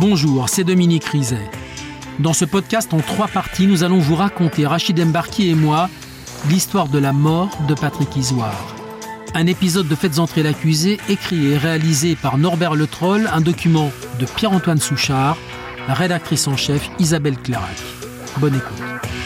Bonjour, 0.00 0.48
c'est 0.48 0.62
Dominique 0.62 1.06
Rizet. 1.06 1.50
Dans 2.20 2.32
ce 2.32 2.44
podcast 2.44 2.94
en 2.94 2.98
trois 2.98 3.26
parties, 3.26 3.66
nous 3.66 3.82
allons 3.82 3.98
vous 3.98 4.14
raconter, 4.14 4.64
Rachid 4.64 5.00
Embarki 5.00 5.48
et 5.48 5.56
moi, 5.56 5.90
l'histoire 6.48 6.86
de 6.86 7.00
la 7.00 7.12
mort 7.12 7.50
de 7.66 7.74
Patrick 7.74 8.14
Isoire. 8.14 8.76
Un 9.34 9.46
épisode 9.48 9.88
de 9.88 9.96
Faites 9.96 10.20
entrer 10.20 10.44
l'accusé, 10.44 10.98
écrit 11.08 11.48
et 11.48 11.58
réalisé 11.58 12.14
par 12.14 12.38
Norbert 12.38 12.76
Le 12.76 12.86
Troll, 12.86 13.28
un 13.32 13.40
document 13.40 13.90
de 14.20 14.24
Pierre-Antoine 14.24 14.78
Souchard, 14.78 15.36
rédactrice 15.88 16.46
en 16.46 16.56
chef 16.56 16.88
Isabelle 17.00 17.36
Clarac. 17.36 17.76
Bonne 18.38 18.54
écoute. 18.54 19.17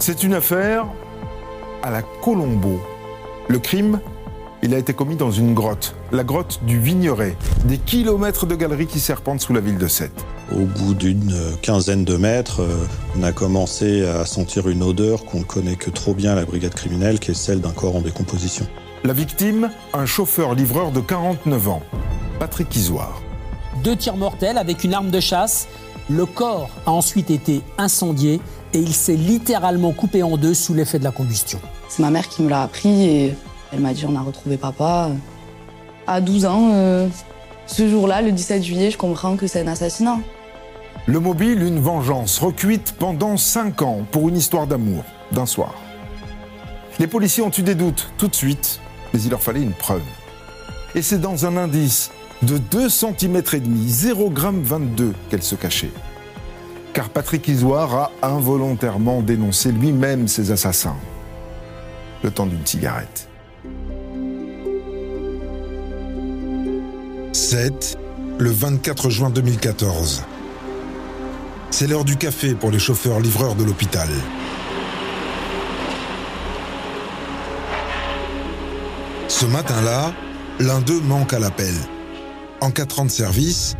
C'est 0.00 0.22
une 0.22 0.32
affaire 0.32 0.86
à 1.82 1.90
la 1.90 2.00
Colombo. 2.00 2.80
Le 3.48 3.58
crime, 3.58 4.00
il 4.62 4.72
a 4.72 4.78
été 4.78 4.94
commis 4.94 5.14
dans 5.14 5.30
une 5.30 5.52
grotte, 5.52 5.94
la 6.10 6.24
grotte 6.24 6.60
du 6.64 6.80
Vigneret, 6.80 7.36
des 7.66 7.76
kilomètres 7.76 8.46
de 8.46 8.54
galeries 8.54 8.86
qui 8.86 8.98
serpentent 8.98 9.42
sous 9.42 9.52
la 9.52 9.60
ville 9.60 9.76
de 9.76 9.88
Sète. 9.88 10.24
Au 10.52 10.64
bout 10.64 10.94
d'une 10.94 11.36
quinzaine 11.60 12.06
de 12.06 12.16
mètres, 12.16 12.62
euh, 12.62 12.86
on 13.18 13.22
a 13.22 13.32
commencé 13.32 14.06
à 14.06 14.24
sentir 14.24 14.70
une 14.70 14.82
odeur 14.82 15.26
qu'on 15.26 15.40
ne 15.40 15.44
connaît 15.44 15.76
que 15.76 15.90
trop 15.90 16.14
bien 16.14 16.32
à 16.32 16.34
la 16.34 16.46
brigade 16.46 16.74
criminelle, 16.74 17.20
qui 17.20 17.32
est 17.32 17.34
celle 17.34 17.60
d'un 17.60 17.72
corps 17.72 17.96
en 17.96 18.00
décomposition. 18.00 18.66
La 19.04 19.12
victime, 19.12 19.70
un 19.92 20.06
chauffeur-livreur 20.06 20.92
de 20.92 21.00
49 21.00 21.68
ans, 21.68 21.82
Patrick 22.38 22.74
Isoire. 22.74 23.20
Deux 23.84 23.96
tirs 23.96 24.16
mortels 24.16 24.56
avec 24.56 24.82
une 24.82 24.94
arme 24.94 25.10
de 25.10 25.20
chasse. 25.20 25.68
Le 26.08 26.24
corps 26.24 26.70
a 26.86 26.90
ensuite 26.90 27.30
été 27.30 27.60
incendié 27.76 28.40
et 28.72 28.78
il 28.78 28.92
s'est 28.92 29.16
littéralement 29.16 29.92
coupé 29.92 30.22
en 30.22 30.36
deux 30.36 30.54
sous 30.54 30.74
l'effet 30.74 30.98
de 30.98 31.04
la 31.04 31.10
combustion. 31.10 31.60
C'est 31.88 32.02
ma 32.02 32.10
mère 32.10 32.28
qui 32.28 32.42
me 32.42 32.48
l'a 32.48 32.62
appris 32.62 33.04
et 33.04 33.34
elle 33.72 33.80
m'a 33.80 33.92
dit 33.92 34.04
on 34.06 34.16
a 34.16 34.20
retrouvé 34.20 34.56
papa. 34.56 35.10
À 36.06 36.20
12 36.20 36.46
ans, 36.46 36.70
euh, 36.72 37.08
ce 37.66 37.88
jour-là, 37.88 38.22
le 38.22 38.32
17 38.32 38.62
juillet, 38.62 38.90
je 38.90 38.98
comprends 38.98 39.36
que 39.36 39.46
c'est 39.46 39.60
un 39.60 39.68
assassinat. 39.68 40.18
Le 41.06 41.20
mobile, 41.20 41.62
une 41.62 41.80
vengeance 41.80 42.38
recuite 42.38 42.94
pendant 42.98 43.36
5 43.36 43.82
ans 43.82 44.06
pour 44.10 44.28
une 44.28 44.36
histoire 44.36 44.66
d'amour, 44.66 45.04
d'un 45.32 45.46
soir. 45.46 45.74
Les 46.98 47.06
policiers 47.06 47.42
ont 47.42 47.50
eu 47.56 47.62
des 47.62 47.74
doutes 47.74 48.12
tout 48.18 48.28
de 48.28 48.34
suite, 48.34 48.80
mais 49.12 49.20
il 49.22 49.30
leur 49.30 49.40
fallait 49.40 49.62
une 49.62 49.72
preuve. 49.72 50.02
Et 50.94 51.02
c'est 51.02 51.20
dans 51.20 51.46
un 51.46 51.56
indice 51.56 52.10
de 52.42 52.58
2 52.58 52.88
cm 52.88 53.42
et 53.52 53.60
demi, 53.60 53.86
0,22 53.86 55.12
qu'elle 55.30 55.42
se 55.42 55.54
cachait. 55.54 55.92
Car 56.92 57.08
Patrick 57.08 57.46
Isoire 57.48 58.10
a 58.20 58.28
involontairement 58.28 59.22
dénoncé 59.22 59.70
lui-même 59.70 60.26
ses 60.28 60.50
assassins. 60.50 60.96
Le 62.22 62.30
temps 62.30 62.46
d'une 62.46 62.66
cigarette. 62.66 63.28
7, 67.32 67.96
le 68.38 68.50
24 68.50 69.08
juin 69.08 69.30
2014. 69.30 70.24
C'est 71.70 71.86
l'heure 71.86 72.04
du 72.04 72.16
café 72.16 72.54
pour 72.54 72.70
les 72.70 72.80
chauffeurs-livreurs 72.80 73.54
de 73.54 73.64
l'hôpital. 73.64 74.08
Ce 79.28 79.46
matin-là, 79.46 80.12
l'un 80.58 80.80
d'eux 80.80 81.00
manque 81.00 81.32
à 81.32 81.38
l'appel. 81.38 81.74
En 82.60 82.70
4 82.70 83.00
ans 83.00 83.04
de 83.04 83.10
service, 83.10 83.76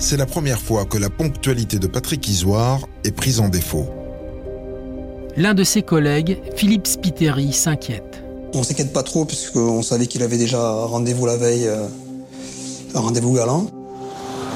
c'est 0.00 0.16
la 0.16 0.26
première 0.26 0.58
fois 0.58 0.86
que 0.86 0.96
la 0.96 1.10
ponctualité 1.10 1.78
de 1.78 1.86
Patrick 1.86 2.26
Isoire 2.26 2.80
est 3.04 3.12
prise 3.12 3.38
en 3.38 3.48
défaut. 3.48 3.86
L'un 5.36 5.54
de 5.54 5.62
ses 5.62 5.82
collègues, 5.82 6.40
Philippe 6.56 6.86
Spiteri, 6.86 7.52
s'inquiète. 7.52 8.24
On 8.54 8.62
s'inquiète 8.62 8.92
pas 8.92 9.02
trop 9.02 9.26
puisqu'on 9.26 9.82
savait 9.82 10.06
qu'il 10.06 10.22
avait 10.22 10.38
déjà 10.38 10.58
rendez-vous 10.58 11.26
la 11.26 11.36
veille, 11.36 11.68
euh, 11.68 11.86
un 12.94 13.00
rendez-vous 13.00 13.34
galant. 13.34 13.70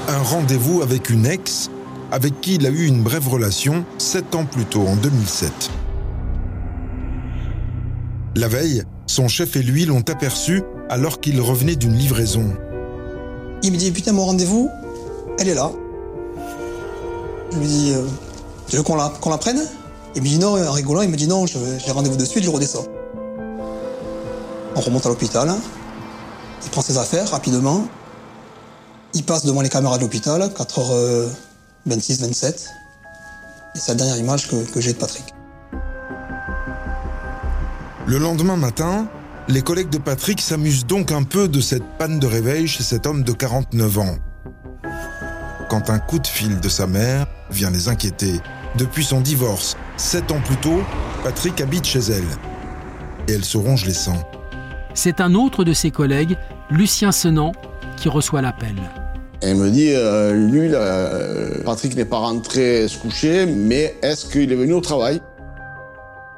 Un 0.08 0.22
rendez-vous 0.22 0.82
avec 0.82 1.10
une 1.10 1.26
ex 1.26 1.70
avec 2.10 2.40
qui 2.40 2.56
il 2.56 2.66
a 2.66 2.70
eu 2.70 2.86
une 2.86 3.02
brève 3.02 3.28
relation 3.28 3.84
sept 3.98 4.34
ans 4.34 4.46
plus 4.46 4.64
tôt, 4.64 4.86
en 4.86 4.96
2007. 4.96 5.70
La 8.36 8.48
veille, 8.48 8.82
son 9.06 9.28
chef 9.28 9.56
et 9.56 9.62
lui 9.62 9.84
l'ont 9.84 10.04
aperçu 10.08 10.62
alors 10.88 11.20
qu'il 11.20 11.40
revenait 11.40 11.76
d'une 11.76 11.94
livraison. 11.94 12.52
Il 13.62 13.72
me 13.72 13.76
dit 13.76 13.90
Putain, 13.90 14.12
mon 14.12 14.24
rendez-vous, 14.24 14.70
elle 15.38 15.48
est 15.48 15.54
là. 15.54 15.70
Je 17.52 17.58
lui 17.58 17.66
dis 17.66 17.92
euh, 17.94 18.06
Tu 18.68 18.76
veux 18.76 18.82
qu'on 18.82 18.96
la, 18.96 19.12
la 19.26 19.38
prenne? 19.38 19.62
Il 20.16 20.22
me 20.22 20.28
dit 20.28 20.38
non, 20.38 20.62
en 20.64 20.72
rigolant, 20.72 21.02
il 21.02 21.10
me 21.10 21.16
dit 21.16 21.26
non, 21.26 21.44
j'ai 21.46 21.90
rendez-vous 21.90 22.16
de 22.16 22.24
suite, 22.24 22.44
je 22.44 22.50
redescends. 22.50 22.86
On 24.76 24.80
remonte 24.80 25.06
à 25.06 25.08
l'hôpital. 25.08 25.52
Il 26.62 26.70
prend 26.70 26.82
ses 26.82 26.98
affaires 26.98 27.28
rapidement. 27.30 27.86
Il 29.12 29.24
passe 29.24 29.44
devant 29.44 29.60
les 29.60 29.68
caméras 29.68 29.98
de 29.98 30.02
l'hôpital, 30.02 30.40
4h26, 30.56 32.20
27. 32.20 32.68
Et 33.74 33.78
c'est 33.78 33.92
la 33.92 33.94
dernière 33.96 34.18
image 34.18 34.48
que 34.48 34.80
j'ai 34.80 34.92
de 34.92 34.98
Patrick. 34.98 35.34
Le 38.06 38.18
lendemain 38.18 38.56
matin, 38.56 39.08
les 39.48 39.62
collègues 39.62 39.90
de 39.90 39.98
Patrick 39.98 40.40
s'amusent 40.40 40.86
donc 40.86 41.10
un 41.10 41.22
peu 41.22 41.48
de 41.48 41.60
cette 41.60 41.84
panne 41.98 42.18
de 42.18 42.26
réveil 42.26 42.68
chez 42.68 42.82
cet 42.82 43.06
homme 43.06 43.22
de 43.24 43.32
49 43.32 43.98
ans. 43.98 44.16
Quand 45.74 45.90
un 45.90 45.98
coup 45.98 46.20
de 46.20 46.26
fil 46.28 46.60
de 46.60 46.68
sa 46.68 46.86
mère 46.86 47.26
vient 47.50 47.72
les 47.72 47.88
inquiéter. 47.88 48.34
Depuis 48.78 49.02
son 49.02 49.20
divorce, 49.20 49.76
sept 49.96 50.30
ans 50.30 50.40
plus 50.44 50.54
tôt, 50.58 50.80
Patrick 51.24 51.60
habite 51.60 51.84
chez 51.84 51.98
elle. 51.98 52.22
Et 53.26 53.32
elle 53.32 53.44
se 53.44 53.58
ronge 53.58 53.84
les 53.84 53.92
sangs. 53.92 54.22
C'est 54.94 55.20
un 55.20 55.34
autre 55.34 55.64
de 55.64 55.72
ses 55.72 55.90
collègues, 55.90 56.36
Lucien 56.70 57.10
Senant, 57.10 57.50
qui 57.96 58.08
reçoit 58.08 58.40
l'appel. 58.40 58.76
Elle 59.40 59.56
me 59.56 59.68
dit, 59.68 59.90
euh, 59.90 60.32
lui, 60.48 60.68
là, 60.68 60.78
euh, 60.78 61.64
Patrick 61.64 61.96
n'est 61.96 62.04
pas 62.04 62.18
rentré 62.18 62.86
se 62.86 62.96
coucher, 62.96 63.44
mais 63.44 63.96
est-ce 64.00 64.26
qu'il 64.26 64.52
est 64.52 64.56
venu 64.56 64.74
au 64.74 64.80
travail? 64.80 65.20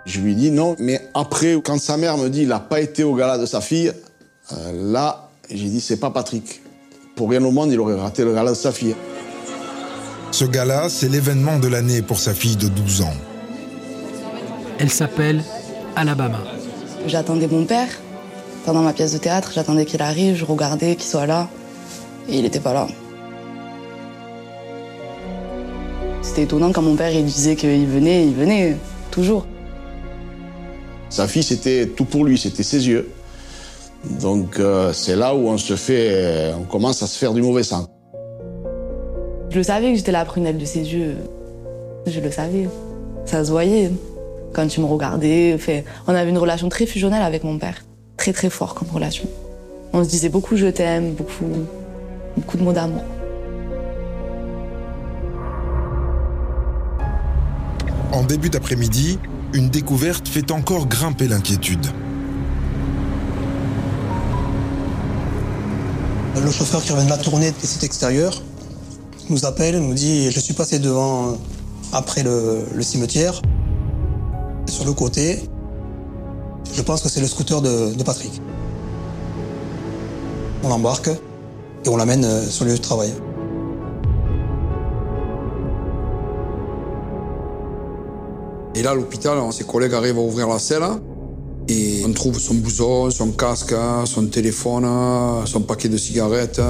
Je 0.07 0.21
lui 0.21 0.35
dis 0.35 0.51
non, 0.51 0.77
mais 0.79 1.11
après, 1.13 1.61
quand 1.63 1.79
sa 1.79 1.99
mère 1.99 2.17
me 2.17 2.31
dit 2.31 2.41
il 2.41 2.49
n'a 2.49 2.61
pas 2.61 2.81
été 2.81 3.05
au 3.05 3.15
gala 3.15 3.37
de 3.37 3.45
sa 3.45 3.61
fille, 3.61 3.93
euh, 4.53 4.93
là, 4.93 5.29
j'ai 5.51 5.69
dit 5.69 5.83
c'est 5.83 6.01
pas 6.01 6.09
Patrick. 6.09 6.63
Pour 7.17 7.29
rien 7.29 7.45
au 7.45 7.51
monde, 7.51 7.71
il 7.71 7.79
aurait 7.79 8.01
raté 8.01 8.25
le 8.25 8.33
gala 8.33 8.53
de 8.53 8.57
sa 8.57 8.73
fille. 8.73 8.95
Ce 10.39 10.45
gala, 10.45 10.91
c'est 10.91 11.09
l'événement 11.09 11.59
de 11.59 11.67
l'année 11.67 12.03
pour 12.03 12.19
sa 12.19 12.35
fille 12.35 12.57
de 12.57 12.69
12 12.69 13.01
ans. 13.01 13.15
Elle 14.79 14.91
s'appelle 14.91 15.43
Alabama. 15.97 16.45
J'attendais 17.07 17.49
mon 17.49 17.65
père 17.65 17.89
pendant 18.67 18.83
ma 18.83 18.93
pièce 18.93 19.15
de 19.15 19.17
théâtre, 19.17 19.53
j'attendais 19.55 19.87
qu'il 19.87 20.03
arrive, 20.03 20.37
je 20.37 20.45
regardais 20.45 20.95
qu'il 20.97 21.07
soit 21.07 21.25
là. 21.25 21.49
Et 22.29 22.37
il 22.37 22.43
n'était 22.43 22.61
pas 22.61 22.75
là. 22.75 22.87
C'était 26.21 26.43
étonnant 26.43 26.71
quand 26.71 26.83
mon 26.83 26.97
père 26.97 27.15
il 27.15 27.25
disait 27.25 27.57
qu'il 27.57 27.87
venait, 27.87 28.27
il 28.27 28.35
venait, 28.35 28.77
toujours. 29.11 29.47
Sa 31.09 31.27
fille, 31.29 31.45
c'était 31.45 31.87
tout 31.87 32.05
pour 32.05 32.27
lui, 32.27 32.37
c'était 32.37 32.63
ses 32.63 32.87
yeux. 32.87 33.09
Donc 34.21 34.59
euh, 34.59 34.93
c'est 34.93 35.17
là 35.17 35.35
où 35.35 35.49
on 35.49 35.57
se 35.57 35.77
fait, 35.77 36.53
on 36.61 36.65
commence 36.65 37.03
à 37.03 37.07
se 37.07 37.17
faire 37.17 37.33
du 37.33 37.41
mauvais 37.41 37.63
sang. 37.63 37.87
Je 39.57 39.61
le 39.61 39.65
savais 39.65 39.91
que 39.93 39.97
j'étais 39.97 40.13
la 40.13 40.27
prunelle 40.27 40.59
de 40.59 40.67
ses 40.67 40.81
yeux. 40.81 41.17
Je 42.07 42.21
le 42.21 42.31
savais. 42.31 42.69
Ça 43.25 43.43
se 43.43 43.51
voyait. 43.51 43.91
Quand 44.53 44.67
tu 44.67 44.81
me 44.81 44.85
regardais, 44.85 45.57
fait, 45.57 45.87
on 46.07 46.15
avait 46.15 46.29
une 46.29 46.37
relation 46.37 46.69
très 46.69 46.85
fusionnelle 46.85 47.23
avec 47.23 47.43
mon 47.43 47.57
père. 47.57 47.83
Très 48.19 48.35
très 48.35 48.51
fort 48.51 48.75
comme 48.75 48.89
relation. 48.91 49.25
On 49.95 50.05
se 50.05 50.11
disait 50.11 50.29
beaucoup 50.29 50.57
je 50.57 50.67
t'aime, 50.67 51.15
beaucoup, 51.15 51.47
beaucoup 52.37 52.59
de 52.59 52.63
mots 52.65 52.75
d'amour. 52.75 53.03
En 58.13 58.25
début 58.25 58.51
d'après-midi, 58.51 59.19
une 59.55 59.71
découverte 59.71 60.29
fait 60.29 60.51
encore 60.51 60.87
grimper 60.87 61.29
l'inquiétude. 61.29 61.87
Le 66.45 66.51
chauffeur 66.51 66.83
qui 66.83 66.93
revient 66.93 67.07
de 67.07 67.11
la 67.11 67.17
tournée 67.17 67.53
des 67.53 67.67
sites 67.67 67.85
extérieurs 67.85 68.43
nous 69.31 69.45
appelle, 69.45 69.79
nous 69.79 69.95
dit 69.95 70.31
Je 70.31 70.41
suis 70.41 70.55
passé 70.55 70.79
devant, 70.79 71.37
après 71.93 72.23
le, 72.23 72.65
cimetière, 72.81 73.41
sur 74.67 74.85
le 74.85 74.93
côté. 74.93 75.41
Je 76.73 76.83
pense 76.83 77.03
que 77.03 77.09
c'est 77.09 77.21
le 77.21 77.27
scooter 77.27 77.63
de, 77.63 77.95
de 77.95 78.03
Patrick. 78.03 78.41
On 80.63 80.69
l'embarque 80.69 81.09
et 81.09 81.89
on 81.89 81.97
l'amène 81.97 82.25
euh, 82.25 82.43
sur 82.45 82.65
le 82.65 82.73
lieu 82.73 82.77
de 82.77 82.83
travail. 82.83 83.13
Et 88.75 88.83
là, 88.83 88.91
à 88.91 88.95
l'hôpital, 88.95 89.39
ses 89.53 89.65
collègues 89.65 89.95
arrivent 89.95 90.19
à 90.19 90.23
ouvrir 90.23 90.49
la 90.49 90.59
selle 90.59 90.83
et 91.69 92.03
on 92.07 92.13
trouve 92.13 92.39
son 92.39 92.55
blouson, 92.55 93.11
son 93.11 93.33
casque, 93.33 93.75
son 94.05 94.27
téléphone, 94.27 94.87
son 95.47 95.63
paquet 95.63 95.89
de 95.89 95.97
cigarettes. 95.97 96.61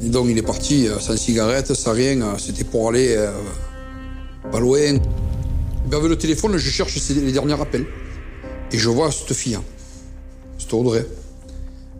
Donc 0.00 0.26
il 0.28 0.38
est 0.38 0.42
parti 0.42 0.88
sans 0.98 1.16
cigarette, 1.16 1.74
sans 1.74 1.92
rien. 1.92 2.36
C'était 2.38 2.64
pour 2.64 2.88
aller 2.88 3.14
euh, 3.16 3.30
pas 4.50 4.58
loin. 4.58 4.94
Ben, 5.86 5.98
avec 5.98 6.08
le 6.08 6.16
téléphone, 6.16 6.56
je 6.56 6.70
cherche 6.70 6.96
les 7.10 7.32
derniers 7.32 7.60
appels. 7.60 7.86
Et 8.72 8.78
je 8.78 8.88
vois 8.88 9.10
cette 9.12 9.34
fille, 9.34 9.56
hein. 9.56 9.64
cette 10.58 10.72
Audrey. 10.72 11.04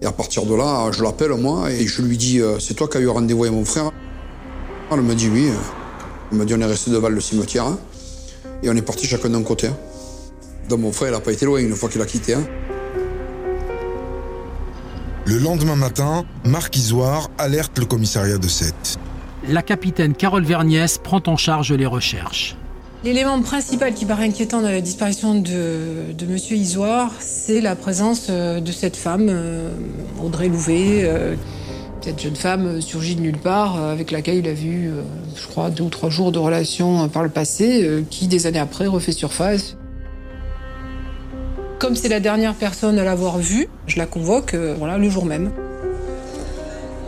Et 0.00 0.06
à 0.06 0.12
partir 0.12 0.46
de 0.46 0.54
là, 0.54 0.90
je 0.92 1.02
l'appelle 1.02 1.32
moi 1.32 1.70
et 1.70 1.86
je 1.86 2.00
lui 2.00 2.16
dis 2.16 2.40
euh, 2.40 2.58
C'est 2.58 2.74
toi 2.74 2.88
qui 2.88 2.96
as 2.96 3.00
eu 3.00 3.08
rendez-vous 3.08 3.44
avec 3.44 3.54
mon 3.54 3.64
frère? 3.66 3.90
Elle 4.90 5.02
me 5.02 5.14
dit 5.14 5.28
oui. 5.28 5.48
Elle 6.32 6.38
me 6.38 6.44
dit 6.46 6.54
On 6.54 6.60
est 6.60 6.64
resté 6.64 6.90
devant 6.90 7.10
le 7.10 7.20
cimetière. 7.20 7.66
Hein. 7.66 7.78
Et 8.62 8.70
on 8.70 8.76
est 8.76 8.82
parti 8.82 9.06
chacun 9.06 9.28
d'un 9.28 9.42
côté. 9.42 9.66
Hein. 9.66 9.76
Donc 10.70 10.80
mon 10.80 10.92
frère, 10.92 11.08
il 11.10 11.12
n'a 11.12 11.20
pas 11.20 11.32
été 11.32 11.44
loin 11.44 11.60
une 11.60 11.74
fois 11.74 11.90
qu'il 11.90 12.00
a 12.00 12.06
quitté. 12.06 12.34
Le 15.30 15.38
lendemain 15.38 15.76
matin, 15.76 16.24
Marc 16.44 16.76
Isoire 16.76 17.30
alerte 17.38 17.78
le 17.78 17.84
commissariat 17.84 18.36
de 18.36 18.48
Sète. 18.48 18.98
La 19.46 19.62
capitaine 19.62 20.12
Carole 20.12 20.42
Verniès 20.42 20.98
prend 20.98 21.22
en 21.24 21.36
charge 21.36 21.72
les 21.72 21.86
recherches. 21.86 22.56
L'élément 23.04 23.40
principal 23.40 23.94
qui 23.94 24.06
paraît 24.06 24.24
inquiétant 24.24 24.60
dans 24.60 24.68
la 24.68 24.80
disparition 24.80 25.36
de, 25.36 26.12
de 26.18 26.26
Monsieur 26.26 26.56
Isoire, 26.56 27.12
c'est 27.20 27.60
la 27.60 27.76
présence 27.76 28.26
euh, 28.28 28.58
de 28.58 28.72
cette 28.72 28.96
femme, 28.96 29.28
euh, 29.30 29.70
Audrey 30.20 30.48
Louvet, 30.48 31.04
euh, 31.04 31.36
cette 32.00 32.20
jeune 32.20 32.34
femme 32.34 32.80
surgit 32.80 33.14
de 33.14 33.20
nulle 33.20 33.38
part, 33.38 33.80
avec 33.80 34.10
laquelle 34.10 34.38
il 34.38 34.48
a 34.48 34.52
vu, 34.52 34.90
je 35.36 35.46
crois, 35.46 35.70
deux 35.70 35.84
ou 35.84 35.90
trois 35.90 36.10
jours 36.10 36.32
de 36.32 36.40
relation 36.40 37.08
par 37.08 37.22
le 37.22 37.28
passé, 37.28 38.04
qui 38.10 38.26
des 38.26 38.48
années 38.48 38.58
après 38.58 38.86
refait 38.86 39.12
surface. 39.12 39.76
Comme 41.80 41.96
c'est 41.96 42.08
la 42.08 42.20
dernière 42.20 42.54
personne 42.54 42.98
à 42.98 43.04
l'avoir 43.04 43.38
vue, 43.38 43.68
je 43.86 43.96
la 43.96 44.04
convoque 44.06 44.54
voilà, 44.54 44.98
le 44.98 45.08
jour 45.08 45.24
même. 45.24 45.50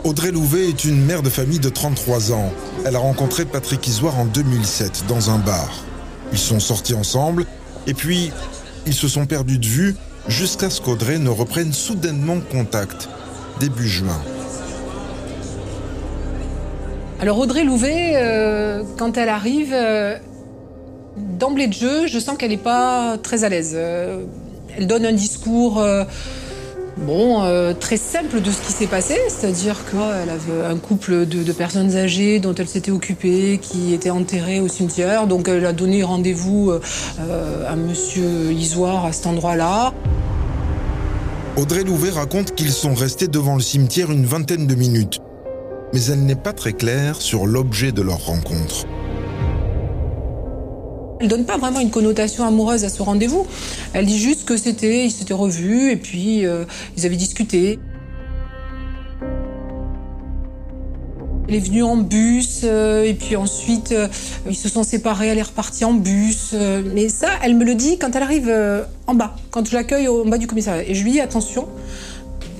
Audrey 0.03 0.31
Louvet 0.31 0.67
est 0.67 0.83
une 0.83 1.05
mère 1.05 1.21
de 1.21 1.29
famille 1.29 1.59
de 1.59 1.69
33 1.69 2.33
ans. 2.33 2.51
Elle 2.83 2.95
a 2.95 2.99
rencontré 2.99 3.45
Patrick 3.45 3.87
Isoire 3.87 4.19
en 4.19 4.25
2007 4.25 5.05
dans 5.07 5.29
un 5.29 5.37
bar. 5.37 5.85
Ils 6.31 6.39
sont 6.39 6.59
sortis 6.59 6.95
ensemble 6.95 7.45
et 7.87 7.93
puis 7.93 8.31
ils 8.87 8.93
se 8.93 9.07
sont 9.07 9.27
perdus 9.27 9.59
de 9.59 9.65
vue 9.67 9.95
jusqu'à 10.27 10.69
ce 10.69 10.81
qu'Audrey 10.81 11.19
ne 11.19 11.29
reprenne 11.29 11.71
soudainement 11.71 12.39
contact 12.51 13.09
début 13.59 13.87
juin. 13.87 14.19
Alors 17.21 17.37
Audrey 17.37 17.63
Louvet, 17.63 18.13
euh, 18.15 18.83
quand 18.97 19.17
elle 19.17 19.29
arrive, 19.29 19.71
euh, 19.71 20.17
d'emblée 21.15 21.67
de 21.67 21.73
jeu, 21.73 22.07
je 22.07 22.19
sens 22.19 22.37
qu'elle 22.37 22.51
n'est 22.51 22.57
pas 22.57 23.17
très 23.21 23.43
à 23.43 23.49
l'aise. 23.49 23.73
Euh, 23.75 24.25
elle 24.77 24.87
donne 24.87 25.05
un 25.05 25.13
discours 25.13 25.83
Bon, 26.97 27.43
euh, 27.43 27.73
très 27.73 27.97
simple 27.97 28.39
de 28.39 28.51
ce 28.51 28.61
qui 28.61 28.71
s'est 28.71 28.87
passé, 28.87 29.17
c'est-à-dire 29.27 29.77
qu'elle 29.89 30.29
avait 30.29 30.65
un 30.65 30.77
couple 30.77 31.25
de, 31.25 31.51
personnes 31.51 31.95
âgées 31.95 32.39
dont 32.39 32.53
elle 32.53 32.67
s'était 32.67 32.91
occupée, 32.91 33.59
qui 33.61 33.93
étaient 33.93 34.11
enterrées 34.11 34.59
au 34.59 34.67
cimetière, 34.67 35.25
donc 35.25 35.47
elle 35.47 35.65
a 35.65 35.73
donné 35.73 36.03
rendez-vous 36.03 36.71
euh, 36.71 37.67
à 37.67 37.75
Monsieur 37.75 38.51
Isoire 38.51 39.05
à 39.05 39.11
cet 39.11 39.25
endroit-là. 39.27 39.93
Audrey 41.57 41.83
Louvet 41.83 42.11
raconte 42.11 42.53
qu'ils 42.55 42.71
sont 42.71 42.93
restés 42.93 43.27
devant 43.27 43.55
le 43.55 43.61
cimetière 43.61 44.11
une 44.11 44.25
vingtaine 44.25 44.67
de 44.67 44.75
minutes, 44.75 45.19
mais 45.93 46.03
elle 46.05 46.23
n'est 46.23 46.35
pas 46.35 46.53
très 46.53 46.73
claire 46.73 47.21
sur 47.21 47.47
l'objet 47.47 47.91
de 47.91 48.01
leur 48.03 48.23
rencontre. 48.25 48.85
Elle 51.23 51.29
donne 51.29 51.45
pas 51.45 51.57
vraiment 51.57 51.79
une 51.79 51.89
connotation 51.89 52.45
amoureuse 52.45 52.83
à 52.83 52.89
ce 52.89 53.01
rendez-vous. 53.01 53.47
Elle 53.93 54.05
dit 54.05 54.19
juste 54.19 54.43
que 54.43 54.57
c'était, 54.57 55.05
ils 55.05 55.11
s'étaient 55.11 55.33
revus 55.33 55.89
et 55.89 55.95
puis 55.95 56.45
euh, 56.45 56.65
ils 56.97 57.05
avaient 57.05 57.15
discuté. 57.15 57.79
Elle 61.47 61.55
est 61.55 61.59
venue 61.59 61.81
en 61.81 61.95
bus 61.95 62.63
euh, 62.65 63.05
et 63.05 63.13
puis 63.13 63.37
ensuite 63.37 63.93
euh, 63.93 64.09
ils 64.49 64.55
se 64.57 64.67
sont 64.67 64.83
séparés, 64.83 65.27
elle 65.27 65.37
est 65.37 65.43
repartie 65.43 65.85
en 65.85 65.93
bus. 65.93 66.53
mais 66.93 67.07
ça, 67.07 67.29
elle 67.41 67.55
me 67.55 67.63
le 67.63 67.75
dit 67.75 67.97
quand 67.97 68.13
elle 68.17 68.23
arrive 68.23 68.53
en 69.07 69.15
bas, 69.15 69.37
quand 69.49 69.65
je 69.65 69.73
l'accueille 69.73 70.09
en 70.09 70.25
bas 70.25 70.37
du 70.37 70.47
commissariat. 70.47 70.83
Et 70.85 70.93
je 70.93 71.05
lui 71.05 71.11
dis 71.13 71.21
attention, 71.21 71.69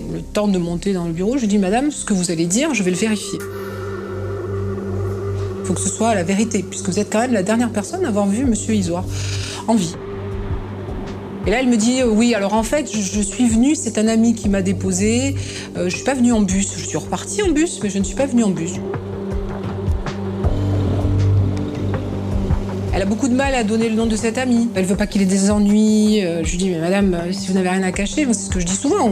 le 0.09 0.21
temps 0.21 0.47
de 0.47 0.57
monter 0.57 0.93
dans 0.93 1.05
le 1.05 1.11
bureau, 1.11 1.35
je 1.35 1.41
lui 1.41 1.47
dis 1.49 1.57
madame, 1.57 1.91
ce 1.91 2.05
que 2.05 2.13
vous 2.13 2.31
allez 2.31 2.45
dire, 2.45 2.73
je 2.73 2.81
vais 2.81 2.91
le 2.91 2.97
vérifier. 2.97 3.39
Il 5.63 5.67
faut 5.67 5.73
que 5.73 5.79
ce 5.79 5.87
soit 5.87 6.13
la 6.13 6.23
vérité, 6.23 6.61
puisque 6.61 6.89
vous 6.89 6.99
êtes 6.99 7.09
quand 7.09 7.21
même 7.21 7.31
la 7.31 7.41
dernière 7.41 7.69
personne 7.69 8.03
à 8.03 8.09
avoir 8.09 8.27
vu 8.27 8.43
Monsieur 8.43 8.75
Isoire 8.75 9.05
en 9.69 9.75
vie. 9.75 9.95
Et 11.47 11.51
là, 11.51 11.61
elle 11.61 11.69
me 11.69 11.77
dit 11.77 12.03
oui. 12.03 12.35
Alors 12.35 12.53
en 12.53 12.63
fait, 12.63 12.91
je, 12.91 13.21
suis 13.21 13.47
venue. 13.47 13.73
C'est 13.73 13.97
un 13.97 14.09
ami 14.09 14.35
qui 14.35 14.49
m'a 14.49 14.61
déposé. 14.61 15.35
Euh, 15.77 15.89
je 15.89 15.95
suis 15.95 16.03
pas 16.03 16.15
venue 16.15 16.33
en 16.33 16.41
bus. 16.41 16.73
Je 16.77 16.85
suis 16.85 16.97
repartie 16.97 17.41
en 17.43 17.49
bus, 17.49 17.79
mais 17.81 17.89
je 17.89 17.97
ne 17.97 18.03
suis 18.03 18.15
pas 18.15 18.25
venue 18.25 18.43
en 18.43 18.49
bus. 18.49 18.73
Elle 22.95 23.01
a 23.01 23.05
beaucoup 23.05 23.27
de 23.27 23.33
mal 23.33 23.55
à 23.55 23.63
donner 23.63 23.89
le 23.89 23.95
nom 23.95 24.05
de 24.05 24.15
cet 24.15 24.37
ami. 24.37 24.69
Elle 24.75 24.85
veut 24.85 24.95
pas 24.95 25.07
qu'il 25.07 25.23
ait 25.23 25.25
des 25.25 25.49
ennuis. 25.49 26.23
Euh, 26.23 26.43
je 26.43 26.51
lui 26.51 26.57
dis, 26.59 26.69
mais 26.69 26.77
madame, 26.77 27.15
euh, 27.15 27.31
si 27.33 27.47
vous 27.47 27.55
n'avez 27.55 27.69
rien 27.69 27.81
à 27.81 27.91
cacher, 27.91 28.27
c'est 28.27 28.33
ce 28.35 28.49
que 28.51 28.59
je 28.59 28.67
dis 28.67 28.75
souvent, 28.75 29.09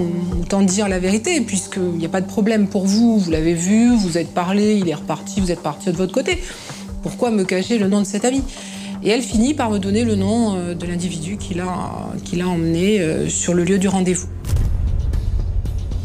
on 0.54 0.62
dire 0.62 0.88
la 0.88 1.00
vérité, 1.00 1.42
puisqu'il 1.42 1.98
n'y 1.98 2.06
a 2.06 2.10
pas 2.10 2.22
de 2.22 2.28
problème 2.28 2.68
pour 2.68 2.86
vous. 2.86 3.18
Vous 3.18 3.32
l'avez 3.32 3.56
vu, 3.56 3.96
vous 3.96 4.20
êtes 4.20 4.36
parlé, 4.36 4.76
il 4.76 4.88
est 4.88 4.94
reparti, 4.94 5.42
vous 5.42 5.52
êtes 5.52 5.64
parti 5.64 5.92
de 5.92 5.98
votre 5.98 6.14
côté. 6.14 6.44
Pourquoi 7.02 7.32
me 7.32 7.44
cacher 7.44 7.80
le 7.80 7.88
nom 7.88 8.02
de 8.02 8.06
cet 8.06 8.24
ami 8.24 8.44
Et 9.02 9.10
elle 9.10 9.24
finit 9.24 9.56
par 9.56 9.72
me 9.72 9.80
donner 9.80 10.04
le 10.04 10.16
nom 10.16 10.56
euh, 10.56 10.76
de 10.76 10.86
l'individu 10.86 11.38
qui 11.38 11.56
l'a 11.56 12.48
emmené 12.48 13.28
sur 13.30 13.56
le 13.56 13.64
lieu 13.64 13.80
du 13.80 13.88
rendez-vous. 13.88 14.28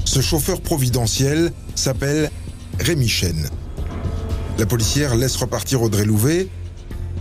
Ce 0.07 0.23
chauffeur 0.23 0.63
providentiel 0.63 1.53
s'appelle 1.75 2.31
Rémi 2.81 3.07
Chen. 3.07 3.37
La 4.59 4.65
policière 4.65 5.15
laisse 5.15 5.37
repartir 5.37 5.83
Audrey 5.83 6.07
Louvet 6.07 6.49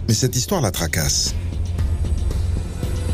mais 0.07 0.13
cette 0.13 0.35
histoire 0.35 0.61
la 0.61 0.71
tracasse. 0.71 1.33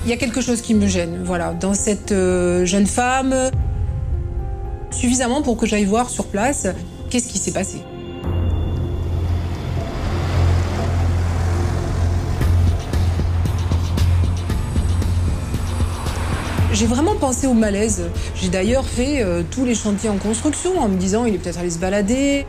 Il 0.03 0.09
y 0.09 0.13
a 0.13 0.17
quelque 0.17 0.41
chose 0.41 0.61
qui 0.61 0.73
me 0.73 0.87
gêne, 0.87 1.21
voilà, 1.23 1.53
dans 1.53 1.73
cette 1.73 2.11
euh, 2.11 2.65
jeune 2.65 2.87
femme, 2.87 3.35
suffisamment 4.89 5.41
pour 5.41 5.57
que 5.57 5.67
j'aille 5.67 5.85
voir 5.85 6.09
sur 6.09 6.25
place 6.25 6.67
qu'est-ce 7.09 7.27
qui 7.27 7.37
s'est 7.37 7.51
passé. 7.51 7.77
J'ai 16.73 16.87
vraiment 16.87 17.15
pensé 17.15 17.45
au 17.45 17.53
malaise. 17.53 18.05
J'ai 18.33 18.49
d'ailleurs 18.49 18.85
fait 18.85 19.21
euh, 19.21 19.43
tous 19.51 19.65
les 19.65 19.75
chantiers 19.75 20.09
en 20.09 20.17
construction 20.17 20.79
en 20.79 20.87
me 20.87 20.97
disant 20.97 21.25
il 21.25 21.35
est 21.35 21.37
peut-être 21.37 21.59
allé 21.59 21.69
se 21.69 21.77
balader. 21.77 22.47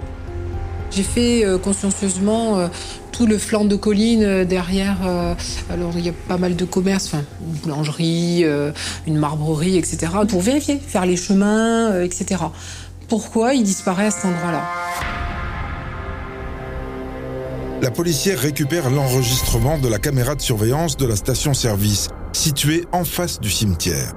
J'ai 0.90 1.02
fait 1.02 1.44
euh, 1.44 1.58
consciencieusement 1.58 2.68
tout 3.12 3.26
le 3.26 3.38
flanc 3.38 3.64
de 3.64 3.76
colline 3.76 4.24
euh, 4.24 4.44
derrière. 4.44 4.96
Euh, 5.06 5.34
alors 5.70 5.92
il 5.96 6.04
y 6.04 6.08
a 6.08 6.12
pas 6.12 6.38
mal 6.38 6.56
de 6.56 6.64
commerces, 6.64 7.12
une 7.12 7.52
boulangerie, 7.62 8.42
euh, 8.44 8.72
une 9.06 9.18
marbrerie, 9.18 9.76
etc. 9.76 10.12
Pour 10.28 10.40
vérifier, 10.40 10.78
faire 10.78 11.06
les 11.06 11.16
chemins, 11.16 12.02
etc. 12.02 12.42
Pourquoi 13.08 13.54
il 13.54 13.62
disparaît 13.62 14.06
à 14.06 14.10
cet 14.10 14.24
endroit-là? 14.24 14.62
La 17.82 17.90
policière 17.90 18.38
récupère 18.38 18.90
l'enregistrement 18.90 19.76
de 19.76 19.88
la 19.88 19.98
caméra 19.98 20.34
de 20.34 20.40
surveillance 20.40 20.96
de 20.96 21.04
la 21.04 21.16
station-service, 21.16 22.08
située 22.32 22.84
en 22.92 23.04
face 23.04 23.40
du 23.40 23.50
cimetière. 23.50 24.12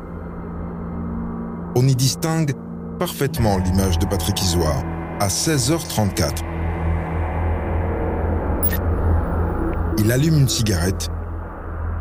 On 1.75 1.88
y 1.88 1.96
distingue 1.96 2.54
parfaitement 3.00 3.58
l'image 3.58 4.00
de 4.00 4.06
Patrick 4.06 4.42
Isoire 4.42 4.84
à 5.20 5.28
16h34 5.28 6.54
Il 9.98 10.12
allume 10.12 10.40
une 10.40 10.50
cigarette. 10.50 11.10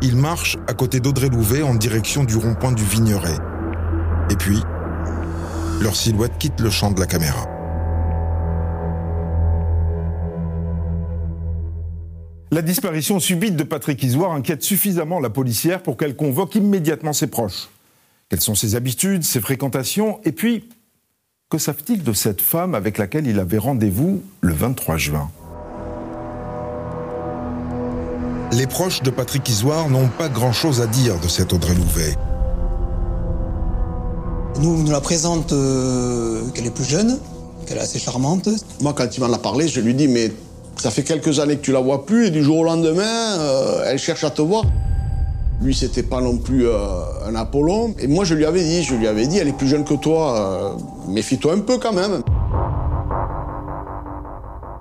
Il 0.01 0.17
marche 0.17 0.57
à 0.67 0.73
côté 0.73 0.99
d'Audrey 0.99 1.29
Louvet 1.29 1.61
en 1.61 1.75
direction 1.75 2.25
du 2.25 2.35
rond-point 2.35 2.73
du 2.73 2.83
Vigneret. 2.83 3.37
Et 4.29 4.35
puis, 4.35 4.59
leur 5.81 5.95
silhouette 5.95 6.37
quitte 6.37 6.59
le 6.59 6.69
champ 6.69 6.91
de 6.91 6.99
la 6.99 7.05
caméra. 7.05 7.45
La 12.51 12.61
disparition 12.61 13.19
subite 13.19 13.55
de 13.55 13.63
Patrick 13.63 14.03
Isoire 14.03 14.31
inquiète 14.31 14.63
suffisamment 14.63 15.19
la 15.19 15.29
policière 15.29 15.81
pour 15.81 15.95
qu'elle 15.97 16.15
convoque 16.15 16.55
immédiatement 16.55 17.13
ses 17.13 17.27
proches. 17.27 17.69
Quelles 18.29 18.41
sont 18.41 18.55
ses 18.55 18.75
habitudes, 18.75 19.23
ses 19.23 19.39
fréquentations 19.39 20.19
Et 20.25 20.31
puis, 20.33 20.69
que 21.49 21.57
savent-ils 21.57 22.03
de 22.03 22.13
cette 22.13 22.41
femme 22.41 22.75
avec 22.75 22.97
laquelle 22.97 23.27
il 23.27 23.39
avait 23.39 23.57
rendez-vous 23.57 24.21
le 24.41 24.53
23 24.53 24.97
juin? 24.97 25.31
Les 28.55 28.67
proches 28.67 29.03
de 29.03 29.09
Patrick 29.09 29.47
Isoire 29.49 29.89
n'ont 29.89 30.07
pas 30.07 30.29
grand-chose 30.29 30.79
à 30.79 30.87
dire 30.87 31.19
de 31.19 31.27
cette 31.27 31.51
Audrey 31.51 31.73
Louvet. 31.73 32.15
Nous, 34.61 34.69
on 34.69 34.77
nous 34.77 34.91
la 34.91 35.01
présente 35.01 35.51
euh, 35.51 36.41
qu'elle 36.53 36.65
est 36.65 36.73
plus 36.73 36.85
jeune, 36.85 37.19
qu'elle 37.65 37.77
est 37.77 37.81
assez 37.81 37.99
charmante. 37.99 38.47
Moi, 38.79 38.93
quand 38.95 39.17
il 39.17 39.19
m'en 39.19 39.33
a 39.33 39.37
parlé, 39.37 39.67
je 39.67 39.81
lui 39.81 39.93
dis 39.93 40.07
mais 40.07 40.31
ça 40.77 40.89
fait 40.89 41.03
quelques 41.03 41.39
années 41.39 41.57
que 41.57 41.61
tu 41.61 41.73
la 41.73 41.81
vois 41.81 42.05
plus 42.05 42.27
et 42.27 42.29
du 42.29 42.43
jour 42.43 42.59
au 42.59 42.63
lendemain, 42.63 43.03
euh, 43.03 43.83
elle 43.87 43.99
cherche 43.99 44.23
à 44.23 44.29
te 44.29 44.41
voir. 44.41 44.63
Lui, 45.61 45.75
c'était 45.75 46.03
pas 46.03 46.21
non 46.21 46.37
plus 46.37 46.67
euh, 46.67 46.77
un 47.27 47.35
Apollon. 47.35 47.93
Et 47.99 48.07
moi, 48.07 48.23
je 48.23 48.35
lui 48.35 48.45
avais 48.45 48.63
dit, 48.63 48.83
je 48.83 48.95
lui 48.95 49.07
avais 49.07 49.27
dit, 49.27 49.37
elle 49.37 49.49
est 49.49 49.57
plus 49.57 49.67
jeune 49.67 49.83
que 49.83 49.95
toi, 49.95 50.77
méfie-toi 51.09 51.53
un 51.53 51.59
peu 51.59 51.77
quand 51.77 51.93
même. 51.93 52.21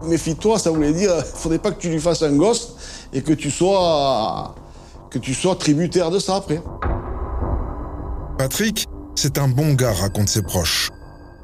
Méfie-toi, 0.07 0.59
ça 0.59 0.71
voulait 0.71 0.93
dire, 0.93 1.13
il 1.17 1.25
faudrait 1.39 1.59
pas 1.59 1.71
que 1.73 1.81
tu 1.81 1.89
lui 1.89 2.01
fasses 2.01 2.23
un 2.23 2.33
gosse 2.33 2.75
et 3.13 3.23
que 3.23 3.33
tu 3.33 3.51
sois 3.51 4.55
que 5.11 5.19
tu 5.19 5.33
sois 5.33 5.55
tributaire 5.55 6.11
de 6.11 6.19
ça 6.19 6.37
après. 6.37 6.61
Patrick, 8.37 8.85
c'est 9.15 9.39
un 9.39 9.47
bon 9.47 9.75
gars, 9.75 9.93
raconte 9.93 10.29
ses 10.29 10.43
proches. 10.43 10.91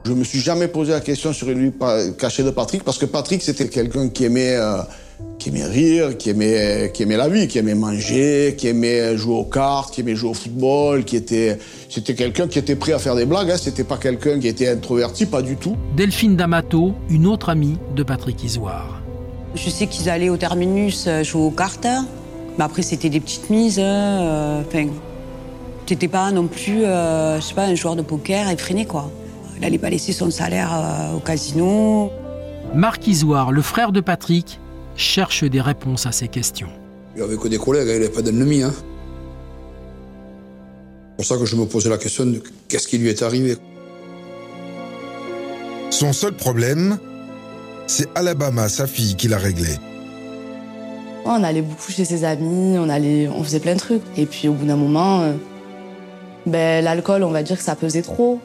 Je 0.04 0.12
me 0.12 0.24
suis 0.24 0.40
jamais 0.40 0.66
posé 0.66 0.92
la 0.92 1.00
question 1.00 1.32
sur 1.32 1.48
lui 1.48 1.72
caché 2.18 2.42
de 2.42 2.50
Patrick 2.50 2.82
parce 2.82 2.98
que 2.98 3.06
Patrick 3.06 3.42
c'était 3.42 3.68
quelqu'un 3.68 4.08
qui 4.08 4.24
aimait 4.24 4.56
euh, 4.56 4.78
qui 5.38 5.48
aimait 5.48 5.64
rire, 5.64 6.18
qui 6.18 6.30
aimait 6.30 6.90
qui 6.92 7.02
aimait 7.02 7.16
la 7.16 7.28
vie, 7.28 7.48
qui 7.48 7.58
aimait 7.58 7.74
manger, 7.74 8.54
qui 8.56 8.68
aimait 8.68 9.16
jouer 9.16 9.34
aux 9.34 9.44
cartes, 9.44 9.94
qui 9.94 10.00
aimait 10.02 10.14
jouer 10.14 10.30
au 10.30 10.34
football, 10.34 11.04
qui 11.04 11.16
était 11.16 11.58
c'était 11.88 12.14
quelqu'un 12.14 12.46
qui 12.46 12.58
était 12.58 12.76
prêt 12.76 12.92
à 12.92 12.98
faire 12.98 13.16
des 13.16 13.26
blagues. 13.26 13.50
Hein, 13.50 13.56
c'était 13.56 13.84
pas 13.84 13.96
quelqu'un 13.96 14.38
qui 14.38 14.48
était 14.48 14.68
introverti, 14.68 15.26
pas 15.26 15.42
du 15.42 15.56
tout. 15.56 15.76
Delphine 15.96 16.36
D'Amato, 16.36 16.94
une 17.08 17.26
autre 17.26 17.48
amie 17.48 17.78
de 17.96 18.02
Patrick 18.02 18.42
Isoire. 18.44 19.00
Je 19.54 19.70
sais 19.70 19.86
qu'ils 19.86 20.08
allaient 20.08 20.28
au 20.28 20.36
terminus 20.36 21.06
euh, 21.06 21.24
jouer 21.24 21.42
aux 21.42 21.50
cartes, 21.50 21.86
mais 22.58 22.64
après 22.64 22.82
c'était 22.82 23.08
des 23.08 23.20
petites 23.20 23.50
mises. 23.50 23.78
Hein, 23.78 23.82
euh, 23.82 24.62
enfin, 24.66 24.86
t'étais 25.86 26.08
pas 26.08 26.30
non 26.30 26.46
plus, 26.46 26.80
je 26.82 27.40
sais 27.40 27.54
pas, 27.54 27.64
un 27.64 27.74
joueur 27.74 27.96
de 27.96 28.02
poker 28.02 28.48
effréné 28.50 28.84
quoi. 28.84 29.10
Il 29.60 29.64
n'allait 29.64 29.76
pas 29.76 29.90
laisser 29.90 30.14
son 30.14 30.30
salaire 30.30 30.72
euh, 30.72 31.16
au 31.18 31.20
casino. 31.20 32.10
Marc 32.74 33.06
Isoire, 33.06 33.52
le 33.52 33.60
frère 33.60 33.92
de 33.92 34.00
Patrick, 34.00 34.58
cherche 35.00 35.44
des 35.44 35.60
réponses 35.60 36.06
à 36.06 36.12
ces 36.12 36.28
questions. 36.28 36.68
Il 37.16 37.22
avait 37.22 37.36
que 37.36 37.48
des 37.48 37.58
collègues, 37.58 37.88
il 37.88 37.94
n'avait 37.94 38.08
pas 38.08 38.22
d'ennemis. 38.22 38.62
Hein. 38.62 38.72
C'est 41.10 41.16
pour 41.16 41.24
ça 41.24 41.36
que 41.36 41.44
je 41.44 41.56
me 41.56 41.66
posais 41.66 41.90
la 41.90 41.98
question 41.98 42.26
de 42.26 42.42
qu'est-ce 42.68 42.86
qui 42.86 42.98
lui 42.98 43.08
est 43.08 43.22
arrivé. 43.22 43.56
Son 45.90 46.12
seul 46.12 46.32
problème, 46.32 46.98
c'est 47.86 48.08
Alabama, 48.14 48.68
sa 48.68 48.86
fille, 48.86 49.16
qui 49.16 49.28
l'a 49.28 49.38
réglé. 49.38 49.76
On 51.26 51.42
allait 51.44 51.62
beaucoup 51.62 51.92
chez 51.92 52.04
ses 52.04 52.24
amis, 52.24 52.78
on, 52.78 52.88
allait, 52.88 53.28
on 53.28 53.42
faisait 53.42 53.60
plein 53.60 53.74
de 53.74 53.80
trucs. 53.80 54.02
Et 54.16 54.26
puis 54.26 54.48
au 54.48 54.52
bout 54.52 54.66
d'un 54.66 54.76
moment, 54.76 55.20
euh, 55.20 55.32
ben, 56.46 56.82
l'alcool, 56.82 57.22
on 57.24 57.30
va 57.30 57.42
dire 57.42 57.58
que 57.58 57.62
ça 57.62 57.76
pesait 57.76 58.02
trop 58.02 58.40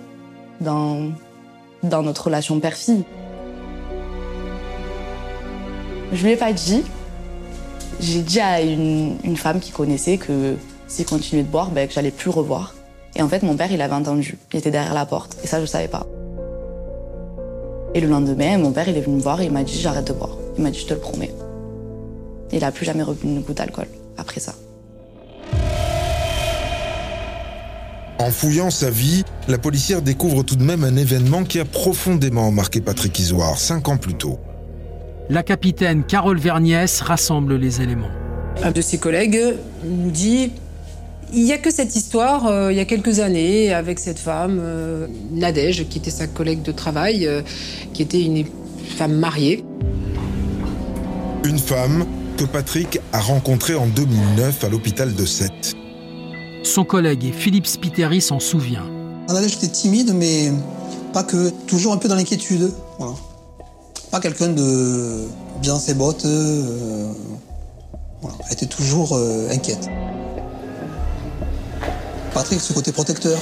dans, 0.59 1.11
dans 1.83 2.03
notre 2.03 2.25
relation 2.25 2.59
père-fille. 2.59 3.03
Je 6.11 6.23
lui 6.23 6.31
ai 6.31 6.35
pas 6.35 6.53
dit. 6.53 6.83
J'ai 7.99 8.21
dit 8.21 8.39
à 8.39 8.61
une, 8.61 9.37
femme 9.37 9.59
qui 9.59 9.71
connaissait 9.71 10.17
que 10.17 10.55
s'il 10.87 11.05
continuait 11.05 11.43
de 11.43 11.47
boire, 11.47 11.71
ben, 11.71 11.87
que 11.87 11.93
j'allais 11.93 12.11
plus 12.11 12.29
revoir. 12.29 12.75
Et 13.15 13.21
en 13.21 13.29
fait, 13.29 13.43
mon 13.43 13.55
père, 13.55 13.71
il 13.71 13.81
avait 13.81 13.95
entendu. 13.95 14.37
Il 14.53 14.59
était 14.59 14.71
derrière 14.71 14.93
la 14.93 15.05
porte. 15.05 15.37
Et 15.43 15.47
ça, 15.47 15.61
je 15.61 15.65
savais 15.65 15.87
pas. 15.87 16.05
Et 17.93 18.01
le 18.01 18.07
lendemain, 18.07 18.57
mon 18.57 18.71
père, 18.71 18.89
il 18.89 18.97
est 18.97 19.01
venu 19.01 19.15
me 19.15 19.21
voir 19.21 19.39
et 19.39 19.45
il 19.45 19.51
m'a 19.51 19.63
dit 19.63 19.79
j'arrête 19.79 20.07
de 20.07 20.13
boire. 20.13 20.37
Il 20.57 20.63
m'a 20.63 20.69
dit 20.69 20.79
je 20.79 20.85
te 20.85 20.93
le 20.93 20.99
promets. 20.99 21.31
Et 22.51 22.57
il 22.57 22.63
a 22.63 22.71
plus 22.71 22.85
jamais 22.85 23.03
rebu 23.03 23.25
une 23.25 23.41
goutte 23.41 23.57
d'alcool 23.57 23.87
après 24.17 24.41
ça. 24.41 24.53
En 28.19 28.31
fouillant 28.31 28.69
sa 28.69 28.89
vie, 28.89 29.23
la 29.47 29.57
policière 29.57 30.01
découvre 30.01 30.43
tout 30.43 30.55
de 30.55 30.63
même 30.63 30.83
un 30.83 30.95
événement 30.95 31.43
qui 31.43 31.59
a 31.59 31.65
profondément 31.65 32.51
marqué 32.51 32.81
Patrick 32.81 33.17
Isoire 33.19 33.57
cinq 33.57 33.87
ans 33.87 33.97
plus 33.97 34.15
tôt. 34.15 34.39
La 35.27 35.41
capitaine 35.41 36.03
Carole 36.03 36.37
Verniès 36.37 37.01
rassemble 37.01 37.55
les 37.55 37.81
éléments. 37.81 38.11
Un 38.61 38.71
de 38.71 38.81
ses 38.81 38.99
collègues 38.99 39.55
nous 39.83 40.11
dit 40.11 40.51
il 41.33 41.43
n'y 41.43 41.51
a 41.51 41.57
que 41.57 41.71
cette 41.71 41.95
histoire, 41.95 42.45
euh, 42.45 42.71
il 42.71 42.77
y 42.77 42.79
a 42.79 42.85
quelques 42.85 43.19
années, 43.19 43.73
avec 43.73 43.99
cette 43.99 44.19
femme, 44.19 44.59
euh, 44.61 45.07
Nadège, 45.31 45.87
qui 45.89 45.97
était 45.97 46.11
sa 46.11 46.27
collègue 46.27 46.61
de 46.61 46.71
travail, 46.71 47.25
euh, 47.25 47.41
qui 47.93 48.03
était 48.03 48.21
une 48.21 48.45
femme 48.97 49.13
mariée. 49.13 49.65
Une 51.43 51.57
femme 51.57 52.05
que 52.37 52.45
Patrick 52.45 52.99
a 53.11 53.19
rencontrée 53.19 53.73
en 53.75 53.87
2009 53.87 54.63
à 54.63 54.69
l'hôpital 54.69 55.15
de 55.15 55.25
Sète. 55.25 55.73
Son 56.63 56.83
collègue 56.83 57.33
Philippe 57.33 57.67
Spiteri 57.67 58.21
s'en 58.21 58.39
souvient. 58.39 58.85
Annalène 59.27 59.49
était 59.49 59.67
timide, 59.67 60.13
mais 60.13 60.51
pas 61.13 61.23
que. 61.23 61.49
Toujours 61.65 61.93
un 61.93 61.97
peu 61.97 62.07
dans 62.07 62.15
l'inquiétude. 62.15 62.71
Quelqu'un 64.21 64.49
de 64.49 65.27
bien 65.61 65.77
ses 65.77 65.93
bottes. 65.93 66.25
Euh, 66.25 67.11
était 68.51 68.65
toujours 68.65 69.13
euh, 69.13 69.49
inquiète. 69.51 69.89
Patrick, 72.33 72.59
ce 72.59 72.73
côté 72.73 72.91
protecteur. 72.91 73.39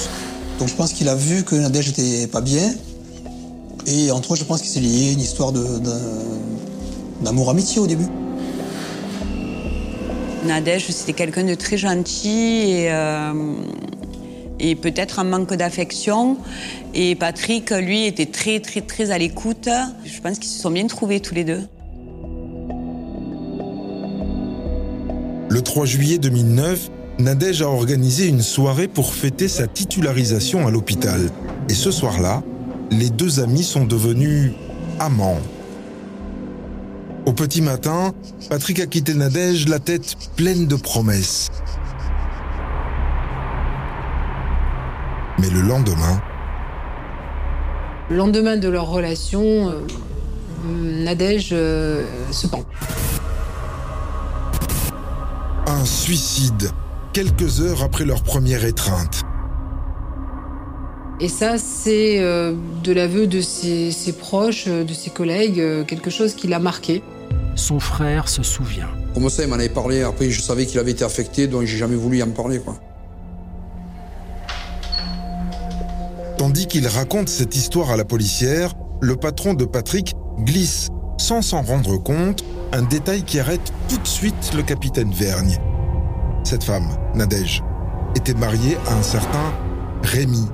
Donc 0.59 0.67
je 0.67 0.75
pense 0.75 0.93
qu'il 0.93 1.09
a 1.09 1.15
vu 1.15 1.43
que 1.43 1.55
Nadège 1.55 1.89
était 1.89 2.27
pas 2.27 2.41
bien. 2.41 2.73
Et 3.85 4.11
entre 4.11 4.31
autres, 4.31 4.41
je 4.41 4.45
pense 4.45 4.61
qu'il 4.61 4.69
s'est 4.69 4.79
lié 4.79 5.11
une 5.13 5.19
histoire 5.19 5.51
d'amour-amitié 7.21 7.81
au 7.81 7.87
début. 7.87 8.07
Nadège, 10.45 10.87
c'était 10.89 11.13
quelqu'un 11.13 11.43
de 11.43 11.55
très 11.55 11.77
gentil 11.77 12.29
et, 12.29 12.91
euh, 12.91 13.33
et 14.63 14.75
peut-être 14.75 15.19
un 15.19 15.25
manque 15.25 15.53
d'affection. 15.53 16.37
Et 16.95 17.15
Patrick, 17.15 17.69
lui, 17.69 18.05
était 18.05 18.25
très, 18.25 18.59
très, 18.61 18.81
très 18.81 19.11
à 19.11 19.17
l'écoute. 19.17 19.69
Je 20.05 20.21
pense 20.21 20.39
qu'ils 20.39 20.49
se 20.49 20.59
sont 20.59 20.71
bien 20.71 20.87
trouvés 20.87 21.19
tous 21.19 21.35
les 21.35 21.43
deux. 21.43 21.61
Le 25.49 25.61
3 25.61 25.85
juillet 25.85 26.17
2009, 26.17 26.89
Nadège 27.19 27.61
a 27.61 27.67
organisé 27.67 28.27
une 28.27 28.41
soirée 28.41 28.87
pour 28.87 29.13
fêter 29.13 29.47
sa 29.47 29.67
titularisation 29.67 30.65
à 30.65 30.71
l'hôpital. 30.71 31.29
Et 31.69 31.73
ce 31.73 31.91
soir-là, 31.91 32.41
les 32.89 33.09
deux 33.09 33.39
amis 33.41 33.63
sont 33.63 33.85
devenus 33.85 34.53
amants. 34.99 35.41
Au 37.25 37.33
petit 37.33 37.61
matin, 37.61 38.13
Patrick 38.49 38.79
a 38.79 38.85
quitté 38.85 39.13
Nadège 39.13 39.67
la 39.67 39.79
tête 39.79 40.15
pleine 40.35 40.67
de 40.67 40.75
promesses. 40.75 41.49
Mais 45.43 45.49
le 45.49 45.59
lendemain... 45.59 46.21
Le 48.09 48.15
lendemain 48.15 48.55
de 48.55 48.69
leur 48.69 48.87
relation, 48.87 49.43
euh, 49.43 51.03
Nadège 51.03 51.49
euh, 51.51 52.05
se 52.31 52.47
pend. 52.47 52.63
Un 55.67 55.83
suicide, 55.83 56.71
quelques 57.11 57.59
heures 57.59 57.83
après 57.83 58.05
leur 58.05 58.23
première 58.23 58.63
étreinte. 58.63 59.23
Et 61.19 61.27
ça, 61.27 61.57
c'est 61.57 62.21
euh, 62.21 62.53
de 62.81 62.93
l'aveu 62.93 63.27
de 63.27 63.41
ses, 63.41 63.91
ses, 63.91 64.13
proches, 64.13 64.69
de 64.69 64.93
ses 64.93 65.09
collègues, 65.09 65.85
quelque 65.85 66.09
chose 66.09 66.35
qui 66.35 66.47
l'a 66.47 66.59
marqué. 66.59 67.03
Son 67.57 67.81
frère 67.81 68.29
se 68.29 68.43
souvient. 68.43 68.87
Comme 69.13 69.29
ça, 69.29 69.43
il 69.43 69.49
m'en 69.49 69.55
avait 69.55 69.67
parlé. 69.67 70.03
Après, 70.03 70.29
je 70.29 70.41
savais 70.41 70.65
qu'il 70.65 70.79
avait 70.79 70.91
été 70.91 71.03
affecté, 71.03 71.47
donc 71.47 71.63
j'ai 71.63 71.77
jamais 71.77 71.97
voulu 71.97 72.19
y 72.19 72.23
en 72.23 72.29
parler. 72.29 72.59
Quoi. 72.59 72.77
Tandis 76.43 76.67
qu'il 76.67 76.85
raconte 76.89 77.29
cette 77.29 77.55
histoire 77.55 77.89
à 77.91 77.95
la 77.95 78.03
policière, 78.03 78.73
le 78.99 79.15
patron 79.15 79.53
de 79.53 79.63
Patrick 79.63 80.13
glisse, 80.39 80.89
sans 81.17 81.41
s'en 81.41 81.61
rendre 81.61 81.95
compte, 81.95 82.43
un 82.73 82.81
détail 82.81 83.23
qui 83.23 83.39
arrête 83.39 83.71
tout 83.87 83.97
de 83.97 84.05
suite 84.05 84.51
le 84.53 84.61
capitaine 84.61 85.13
Vergne. 85.13 85.57
Cette 86.43 86.65
femme, 86.65 86.89
Nadège, 87.15 87.63
était 88.17 88.33
mariée 88.33 88.75
à 88.87 88.93
un 88.93 89.03
certain 89.03 89.53
Rémi. 90.03 90.45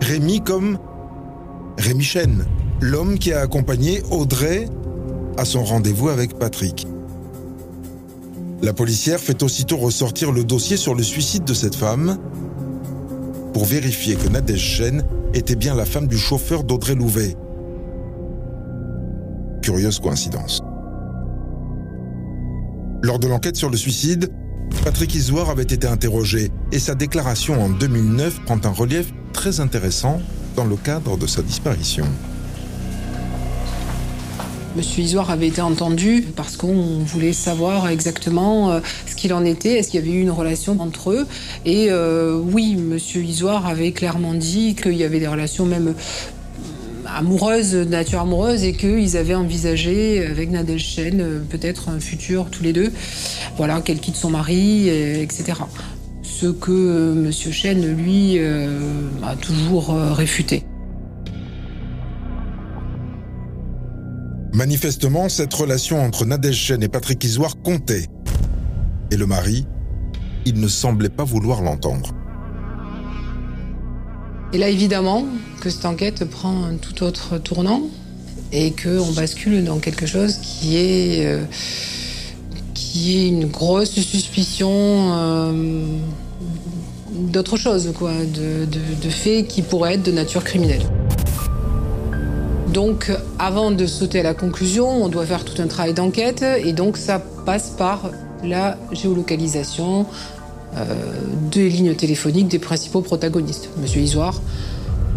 Rémi 0.00 0.40
comme 0.40 0.78
Rémi 1.76 2.04
Chen, 2.04 2.46
l'homme 2.80 3.18
qui 3.18 3.34
a 3.34 3.40
accompagné 3.40 4.02
Audrey 4.10 4.66
à 5.36 5.44
son 5.44 5.62
rendez-vous 5.62 6.08
avec 6.08 6.38
Patrick. 6.38 6.86
La 8.62 8.72
policière 8.72 9.20
fait 9.20 9.42
aussitôt 9.42 9.76
ressortir 9.76 10.32
le 10.32 10.42
dossier 10.42 10.78
sur 10.78 10.94
le 10.94 11.02
suicide 11.02 11.44
de 11.44 11.52
cette 11.52 11.74
femme 11.74 12.16
pour 13.52 13.66
vérifier 13.66 14.16
que 14.16 14.28
Nadège 14.28 14.78
Chen 14.78 15.04
était 15.34 15.56
bien 15.56 15.74
la 15.74 15.84
femme 15.84 16.06
du 16.06 16.16
chauffeur 16.16 16.64
d'Audrey 16.64 16.94
Louvet. 16.94 17.36
Curieuse 19.62 19.98
coïncidence. 19.98 20.60
Lors 23.02 23.18
de 23.18 23.26
l'enquête 23.26 23.56
sur 23.56 23.68
le 23.68 23.76
suicide, 23.76 24.30
Patrick 24.84 25.14
Isoire 25.14 25.50
avait 25.50 25.62
été 25.62 25.86
interrogé 25.86 26.50
et 26.72 26.78
sa 26.78 26.94
déclaration 26.94 27.62
en 27.62 27.68
2009 27.68 28.44
prend 28.44 28.58
un 28.64 28.70
relief 28.70 29.12
très 29.32 29.60
intéressant 29.60 30.20
dans 30.56 30.64
le 30.64 30.76
cadre 30.76 31.18
de 31.18 31.26
sa 31.26 31.42
disparition. 31.42 32.06
Monsieur 34.76 35.04
Isoire 35.04 35.30
avait 35.30 35.46
été 35.46 35.60
entendu 35.60 36.24
parce 36.34 36.56
qu'on 36.56 36.98
voulait 36.98 37.32
savoir 37.32 37.88
exactement 37.88 38.72
euh, 38.72 38.80
ce 39.06 39.14
qu'il 39.14 39.32
en 39.32 39.44
était, 39.44 39.74
est-ce 39.74 39.88
qu'il 39.88 40.00
y 40.00 40.02
avait 40.02 40.12
eu 40.12 40.20
une 40.20 40.32
relation 40.32 40.76
entre 40.80 41.12
eux. 41.12 41.28
Et 41.64 41.86
euh, 41.90 42.36
oui, 42.36 42.74
Monsieur 42.74 43.22
Isoire 43.22 43.66
avait 43.66 43.92
clairement 43.92 44.34
dit 44.34 44.74
qu'il 44.74 44.94
y 44.94 45.04
avait 45.04 45.20
des 45.20 45.28
relations 45.28 45.64
même 45.64 45.88
euh, 45.88 47.08
amoureuses, 47.08 47.70
de 47.70 47.84
nature 47.84 48.20
amoureuse, 48.20 48.64
et 48.64 48.72
qu'ils 48.72 49.16
avaient 49.16 49.36
envisagé 49.36 50.26
avec 50.26 50.50
Nadège 50.50 50.84
Chen 50.84 51.44
peut-être 51.48 51.88
un 51.88 52.00
futur 52.00 52.46
tous 52.50 52.64
les 52.64 52.72
deux. 52.72 52.92
Voilà, 53.56 53.80
qu'elle 53.80 54.00
quitte 54.00 54.16
son 54.16 54.30
mari, 54.30 54.88
etc. 54.88 55.52
Ce 56.24 56.46
que 56.46 57.12
Monsieur 57.14 57.52
Chen, 57.52 57.80
lui, 57.96 58.40
a 58.40 59.36
toujours 59.36 59.94
réfuté. 60.16 60.64
Manifestement, 64.64 65.28
cette 65.28 65.52
relation 65.52 66.02
entre 66.02 66.24
Nadège 66.24 66.56
Chen 66.56 66.82
et 66.82 66.88
Patrick 66.88 67.22
Isoire 67.22 67.60
comptait. 67.62 68.06
Et 69.10 69.16
le 69.18 69.26
mari 69.26 69.66
il 70.46 70.58
ne 70.58 70.68
semblait 70.68 71.10
pas 71.10 71.24
vouloir 71.24 71.60
l'entendre. 71.60 72.14
Et 74.54 74.58
là, 74.58 74.70
évidemment, 74.70 75.26
que 75.60 75.68
cette 75.68 75.84
enquête 75.84 76.24
prend 76.24 76.64
un 76.64 76.76
tout 76.76 77.02
autre 77.02 77.36
tournant 77.36 77.82
et 78.52 78.72
qu'on 78.72 79.12
bascule 79.12 79.64
dans 79.64 79.80
quelque 79.80 80.06
chose 80.06 80.38
qui 80.38 80.78
est, 80.78 81.26
euh, 81.26 81.44
qui 82.72 83.18
est 83.18 83.28
une 83.28 83.44
grosse 83.44 83.90
suspicion 83.90 84.70
euh, 84.72 85.84
d'autre 87.12 87.58
chose, 87.58 87.92
quoi, 87.98 88.12
de, 88.14 88.64
de, 88.64 88.80
de 89.02 89.10
faits 89.10 89.46
qui 89.46 89.60
pourraient 89.60 89.96
être 89.96 90.04
de 90.04 90.12
nature 90.12 90.42
criminelle. 90.42 90.86
Donc, 92.72 93.12
avant 93.38 93.70
de 93.70 93.86
sauter 93.86 94.20
à 94.20 94.22
la 94.22 94.34
conclusion, 94.34 94.88
on 94.88 95.08
doit 95.08 95.26
faire 95.26 95.44
tout 95.44 95.60
un 95.60 95.66
travail 95.66 95.94
d'enquête 95.94 96.42
et 96.42 96.72
donc 96.72 96.96
ça 96.96 97.18
passe 97.18 97.70
par 97.70 98.10
la 98.42 98.78
géolocalisation 98.92 100.06
euh, 100.76 100.94
des 101.50 101.68
lignes 101.68 101.94
téléphoniques 101.94 102.48
des 102.48 102.58
principaux 102.58 103.00
protagonistes, 103.00 103.70
Monsieur 103.80 104.00
Isoire, 104.00 104.40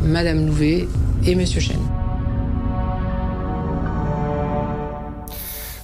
Madame 0.03 0.45
Louvet 0.45 0.87
et 1.25 1.35
Monsieur 1.35 1.59
Chen. 1.59 1.79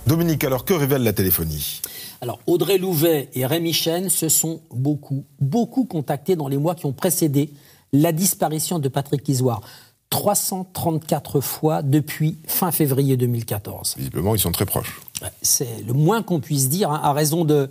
Dominique, 0.05 0.43
alors 0.43 0.65
que 0.65 0.73
révèle 0.73 1.03
la 1.03 1.13
téléphonie? 1.13 1.81
Alors, 2.21 2.39
Audrey 2.47 2.77
Louvet 2.77 3.29
et 3.33 3.45
Rémi 3.45 3.73
Chen 3.73 4.09
se 4.09 4.29
sont 4.29 4.61
beaucoup, 4.71 5.25
beaucoup 5.39 5.85
contactés 5.85 6.35
dans 6.35 6.47
les 6.47 6.57
mois 6.57 6.75
qui 6.75 6.85
ont 6.85 6.93
précédé 6.93 7.51
la 7.93 8.11
disparition 8.11 8.79
de 8.79 8.89
Patrick 8.89 9.27
Isoire. 9.29 9.61
334 10.13 11.41
fois 11.41 11.81
depuis 11.81 12.37
fin 12.45 12.71
février 12.71 13.17
2014. 13.17 13.95
Visiblement, 13.97 14.35
ils 14.35 14.39
sont 14.39 14.51
très 14.51 14.67
proches. 14.67 15.01
C'est 15.41 15.81
le 15.87 15.93
moins 15.93 16.21
qu'on 16.21 16.39
puisse 16.39 16.69
dire, 16.69 16.91
hein, 16.91 17.01
à 17.03 17.13
raison 17.13 17.45
de 17.45 17.67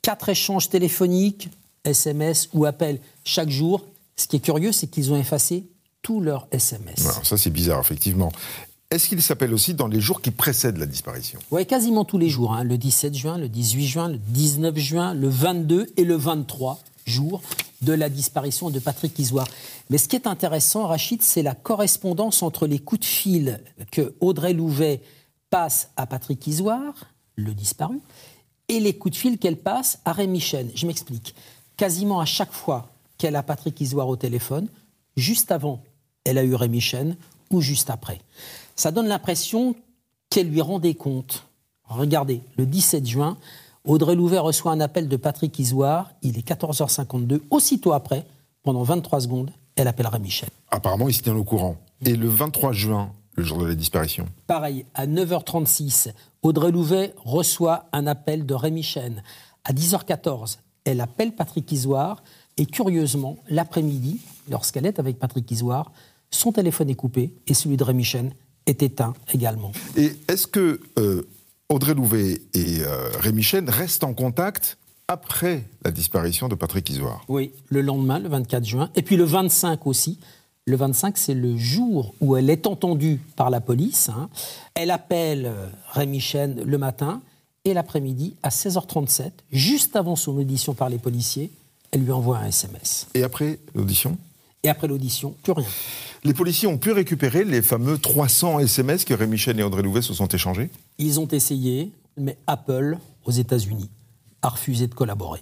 quatre 0.00 0.30
échanges 0.30 0.70
téléphoniques, 0.70 1.50
SMS 1.84 2.48
ou 2.54 2.64
appels 2.64 2.98
chaque 3.24 3.50
jour. 3.50 3.84
Ce 4.16 4.26
qui 4.26 4.36
est 4.36 4.40
curieux, 4.40 4.72
c'est 4.72 4.86
qu'ils 4.86 5.12
ont 5.12 5.16
effacé 5.18 5.66
tous 6.00 6.22
leurs 6.22 6.46
SMS. 6.50 7.04
Alors 7.04 7.26
ça, 7.26 7.36
c'est 7.36 7.50
bizarre, 7.50 7.80
effectivement. 7.80 8.32
Est-ce 8.90 9.08
qu'ils 9.08 9.20
s'appellent 9.20 9.54
aussi 9.54 9.74
dans 9.74 9.86
les 9.88 10.00
jours 10.00 10.22
qui 10.22 10.30
précèdent 10.30 10.78
la 10.78 10.86
disparition? 10.86 11.40
Oui, 11.50 11.66
quasiment 11.66 12.06
tous 12.06 12.18
les 12.18 12.30
jours. 12.30 12.54
hein. 12.54 12.64
Le 12.64 12.78
17 12.78 13.14
juin, 13.14 13.36
le 13.36 13.50
18 13.50 13.86
juin, 13.86 14.08
le 14.08 14.18
19 14.18 14.78
juin, 14.78 15.12
le 15.12 15.28
22 15.28 15.92
et 15.98 16.04
le 16.04 16.16
23 16.16 16.78
jours 17.04 17.40
de 17.82 17.92
la 17.92 18.08
disparition 18.08 18.70
de 18.70 18.78
Patrick 18.78 19.18
Isoire. 19.18 19.48
Mais 19.90 19.98
ce 19.98 20.08
qui 20.08 20.16
est 20.16 20.26
intéressant, 20.26 20.86
Rachid, 20.86 21.22
c'est 21.22 21.42
la 21.42 21.54
correspondance 21.54 22.42
entre 22.42 22.66
les 22.66 22.78
coups 22.78 23.00
de 23.00 23.06
fil 23.06 23.60
que 23.90 24.14
Audrey 24.20 24.52
Louvet 24.52 25.00
passe 25.50 25.90
à 25.96 26.06
Patrick 26.06 26.46
Isoire, 26.46 26.94
le 27.36 27.54
disparu, 27.54 28.00
et 28.68 28.80
les 28.80 28.96
coups 28.96 29.14
de 29.14 29.18
fil 29.18 29.38
qu'elle 29.38 29.58
passe 29.58 29.98
à 30.04 30.12
Rémi 30.12 30.40
Chen. 30.40 30.70
Je 30.74 30.86
m'explique. 30.86 31.34
Quasiment 31.76 32.20
à 32.20 32.24
chaque 32.24 32.52
fois 32.52 32.88
qu'elle 33.18 33.36
a 33.36 33.42
Patrick 33.42 33.80
Isoire 33.80 34.08
au 34.08 34.16
téléphone, 34.16 34.68
juste 35.16 35.50
avant, 35.50 35.82
elle 36.24 36.38
a 36.38 36.44
eu 36.44 36.54
Rémi 36.54 36.80
Chen, 36.80 37.16
ou 37.50 37.60
juste 37.60 37.90
après. 37.90 38.20
Ça 38.76 38.90
donne 38.90 39.08
l'impression 39.08 39.74
qu'elle 40.30 40.48
lui 40.48 40.62
rendait 40.62 40.94
compte. 40.94 41.46
Regardez, 41.84 42.40
le 42.56 42.64
17 42.64 43.06
juin, 43.06 43.36
Audrey 43.84 44.14
Louvet 44.14 44.38
reçoit 44.38 44.70
un 44.72 44.80
appel 44.80 45.08
de 45.08 45.16
Patrick 45.16 45.58
Isoire. 45.58 46.12
Il 46.22 46.38
est 46.38 46.46
14h52. 46.46 47.40
Aussitôt 47.50 47.92
après, 47.92 48.24
pendant 48.62 48.84
23 48.84 49.22
secondes, 49.22 49.50
elle 49.74 49.88
appellera 49.88 50.20
Michel. 50.20 50.48
Apparemment, 50.70 51.08
il 51.08 51.14
se 51.14 51.22
tient 51.22 51.34
au 51.34 51.42
courant. 51.42 51.76
Et 52.04 52.14
le 52.14 52.28
23 52.28 52.72
juin, 52.72 53.12
le 53.34 53.42
jour 53.42 53.58
de 53.58 53.66
la 53.66 53.74
disparition 53.74 54.26
Pareil, 54.46 54.84
à 54.94 55.06
9h36, 55.06 56.12
Audrey 56.42 56.70
Louvet 56.70 57.12
reçoit 57.24 57.86
un 57.92 58.06
appel 58.06 58.46
de 58.46 58.54
Rémi 58.54 58.84
Chen. 58.84 59.22
À 59.64 59.72
10h14, 59.72 60.58
elle 60.84 61.00
appelle 61.00 61.32
Patrick 61.32 61.70
Isoire. 61.72 62.22
Et 62.56 62.66
curieusement, 62.66 63.38
l'après-midi, 63.48 64.20
lorsqu'elle 64.48 64.86
est 64.86 65.00
avec 65.00 65.18
Patrick 65.18 65.50
Isoire, 65.50 65.90
son 66.30 66.52
téléphone 66.52 66.88
est 66.88 66.94
coupé 66.94 67.34
et 67.48 67.54
celui 67.54 67.76
de 67.76 67.82
Rémi 67.82 68.04
Chen 68.04 68.32
est 68.66 68.82
éteint 68.82 69.14
également. 69.32 69.72
Et 69.96 70.12
est-ce 70.28 70.46
que 70.46 70.80
euh, 70.98 71.26
Audrey 71.72 71.94
Louvet 71.94 72.42
et 72.52 72.80
euh, 72.82 73.08
Rémi 73.18 73.42
Chen 73.42 73.68
restent 73.70 74.04
en 74.04 74.12
contact 74.12 74.76
après 75.08 75.64
la 75.84 75.90
disparition 75.90 76.48
de 76.48 76.54
Patrick 76.54 76.88
Isoire 76.90 77.24
Oui, 77.28 77.52
le 77.70 77.80
lendemain, 77.80 78.18
le 78.18 78.28
24 78.28 78.64
juin, 78.64 78.90
et 78.94 79.00
puis 79.02 79.16
le 79.16 79.24
25 79.24 79.86
aussi. 79.86 80.18
Le 80.66 80.76
25, 80.76 81.16
c'est 81.18 81.34
le 81.34 81.56
jour 81.56 82.14
où 82.20 82.36
elle 82.36 82.50
est 82.50 82.66
entendue 82.66 83.20
par 83.36 83.48
la 83.50 83.60
police. 83.60 84.10
hein. 84.10 84.28
Elle 84.74 84.90
appelle 84.90 85.46
euh, 85.46 85.66
Rémi 85.92 86.20
Chen 86.20 86.62
le 86.64 86.78
matin 86.78 87.20
et 87.64 87.72
l'après-midi, 87.74 88.36
à 88.42 88.50
16h37, 88.50 89.30
juste 89.50 89.96
avant 89.96 90.14
son 90.14 90.36
audition 90.36 90.74
par 90.74 90.88
les 90.90 90.98
policiers, 90.98 91.50
elle 91.90 92.02
lui 92.04 92.12
envoie 92.12 92.38
un 92.38 92.46
SMS. 92.46 93.06
Et 93.14 93.22
après 93.22 93.58
l'audition? 93.74 94.18
Et 94.64 94.68
après 94.68 94.86
l'audition, 94.86 95.34
plus 95.42 95.52
rien. 95.52 95.66
Les 96.22 96.34
policiers 96.34 96.68
ont 96.68 96.78
pu 96.78 96.92
récupérer 96.92 97.42
les 97.44 97.62
fameux 97.62 97.98
300 97.98 98.60
SMS 98.60 99.04
que 99.04 99.12
Rémi 99.12 99.36
Chen 99.36 99.58
et 99.58 99.64
Audrey 99.64 99.82
Louvet 99.82 100.02
se 100.02 100.14
sont 100.14 100.28
échangés 100.28 100.70
Ils 100.98 101.18
ont 101.18 101.26
essayé, 101.26 101.90
mais 102.16 102.38
Apple, 102.46 102.98
aux 103.24 103.32
États-Unis, 103.32 103.90
a 104.40 104.50
refusé 104.50 104.86
de 104.86 104.94
collaborer. 104.94 105.40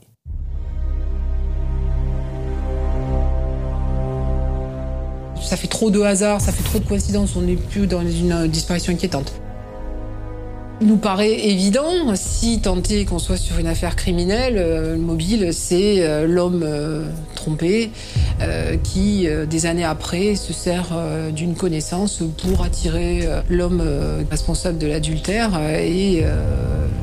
Ça 5.42 5.58
fait 5.58 5.68
trop 5.68 5.90
de 5.90 6.00
hasard, 6.00 6.40
ça 6.40 6.50
fait 6.50 6.62
trop 6.62 6.78
de 6.78 6.86
coïncidences, 6.86 7.36
on 7.36 7.42
n'est 7.42 7.56
plus 7.56 7.86
dans 7.86 8.00
une 8.00 8.32
euh, 8.32 8.48
disparition 8.48 8.92
inquiétante. 8.92 9.34
Nous 10.82 10.96
paraît 10.96 11.38
évident, 11.38 12.14
si 12.14 12.60
tant 12.62 12.82
est 12.82 13.04
qu'on 13.04 13.18
soit 13.18 13.36
sur 13.36 13.58
une 13.58 13.66
affaire 13.66 13.96
criminelle, 13.96 14.54
euh, 14.56 14.94
le 14.94 15.00
mobile, 15.00 15.50
c'est 15.52 15.96
euh, 15.98 16.26
l'homme 16.26 16.62
euh, 16.64 17.04
trompé 17.34 17.90
qui, 18.82 19.28
des 19.50 19.66
années 19.66 19.84
après, 19.84 20.34
se 20.34 20.54
sert 20.54 20.96
d'une 21.34 21.54
connaissance 21.54 22.22
pour 22.42 22.62
attirer 22.64 23.28
l'homme 23.50 23.82
responsable 24.30 24.78
de 24.78 24.86
l'adultère 24.86 25.60
et 25.60 26.24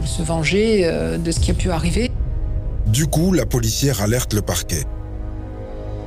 se 0.03 0.23
venger 0.23 0.89
de 1.23 1.31
ce 1.31 1.39
qui 1.39 1.51
a 1.51 1.53
pu 1.53 1.69
arriver. 1.69 2.09
Du 2.87 3.05
coup, 3.05 3.33
la 3.33 3.45
policière 3.45 4.01
alerte 4.01 4.33
le 4.33 4.41
parquet. 4.41 4.83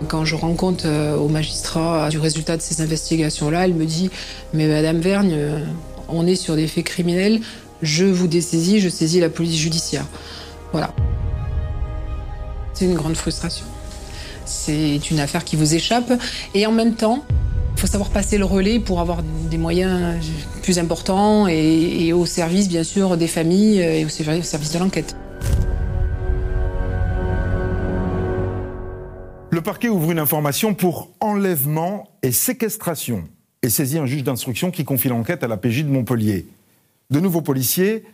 Quand 0.09 0.24
je 0.24 0.35
rends 0.35 0.54
compte 0.54 0.85
au 0.85 1.28
magistrat 1.28 2.09
du 2.09 2.18
résultat 2.18 2.56
de 2.56 2.62
ces 2.62 2.83
investigations-là, 2.83 3.66
elle 3.66 3.74
me 3.74 3.87
dit 3.87 4.11
Mais 4.52 4.66
Madame 4.66 4.98
Vergne, 4.98 5.37
on 6.12 6.27
est 6.27 6.35
sur 6.35 6.57
des 6.57 6.66
faits 6.66 6.85
criminels, 6.85 7.40
je 7.83 8.05
vous 8.05 8.27
dessaisis, 8.27 8.81
je 8.81 8.88
saisis 8.88 9.20
la 9.20 9.29
police 9.29 9.57
judiciaire. 9.57 10.05
Voilà. 10.73 10.94
C'est 12.75 12.85
une 12.85 12.94
grande 12.94 13.16
frustration. 13.16 13.64
C'est 14.44 15.11
une 15.11 15.20
affaire 15.20 15.44
qui 15.44 15.57
vous 15.57 15.75
échappe 15.75 16.12
et 16.55 16.66
en 16.66 16.73
même 16.73 16.94
temps, 16.94 17.25
il 17.77 17.81
faut 17.81 17.87
savoir 17.87 18.11
passer 18.11 18.37
le 18.37 18.44
relais 18.44 18.81
pour 18.81 19.01
avoir 19.01 19.23
des 19.23 19.59
moyens 19.59 20.16
plus 20.62 20.79
importants 20.79 21.49
et, 21.49 22.07
et 22.07 22.12
au 22.12 22.27
service, 22.27 22.68
bien 22.68 22.85
sûr, 22.85 23.16
des 23.16 23.29
familles 23.29 23.81
et 23.81 24.05
au 24.05 24.09
service 24.09 24.40
au 24.40 24.42
service 24.42 24.73
de 24.73 24.79
l'enquête. 24.79 25.16
Le 29.53 29.62
parquet 29.62 29.88
ouvre 29.88 30.11
une 30.11 30.18
information 30.18 30.75
pour 30.75 31.11
enlèvement 31.20 32.09
et 32.23 32.33
séquestration 32.33 33.25
et 33.62 33.68
saisit 33.68 33.99
un 33.99 34.07
juge 34.07 34.25
d'instruction 34.25 34.70
qui 34.70 34.85
confie 34.85 35.09
l'enquête 35.09 35.44
à 35.44 35.49
la 35.49 35.57
PJ 35.57 35.85
de 35.85 35.90
Montpellier. 35.90 36.46
De 37.11 37.20
nouveaux 37.20 37.42
policiers 37.42 38.05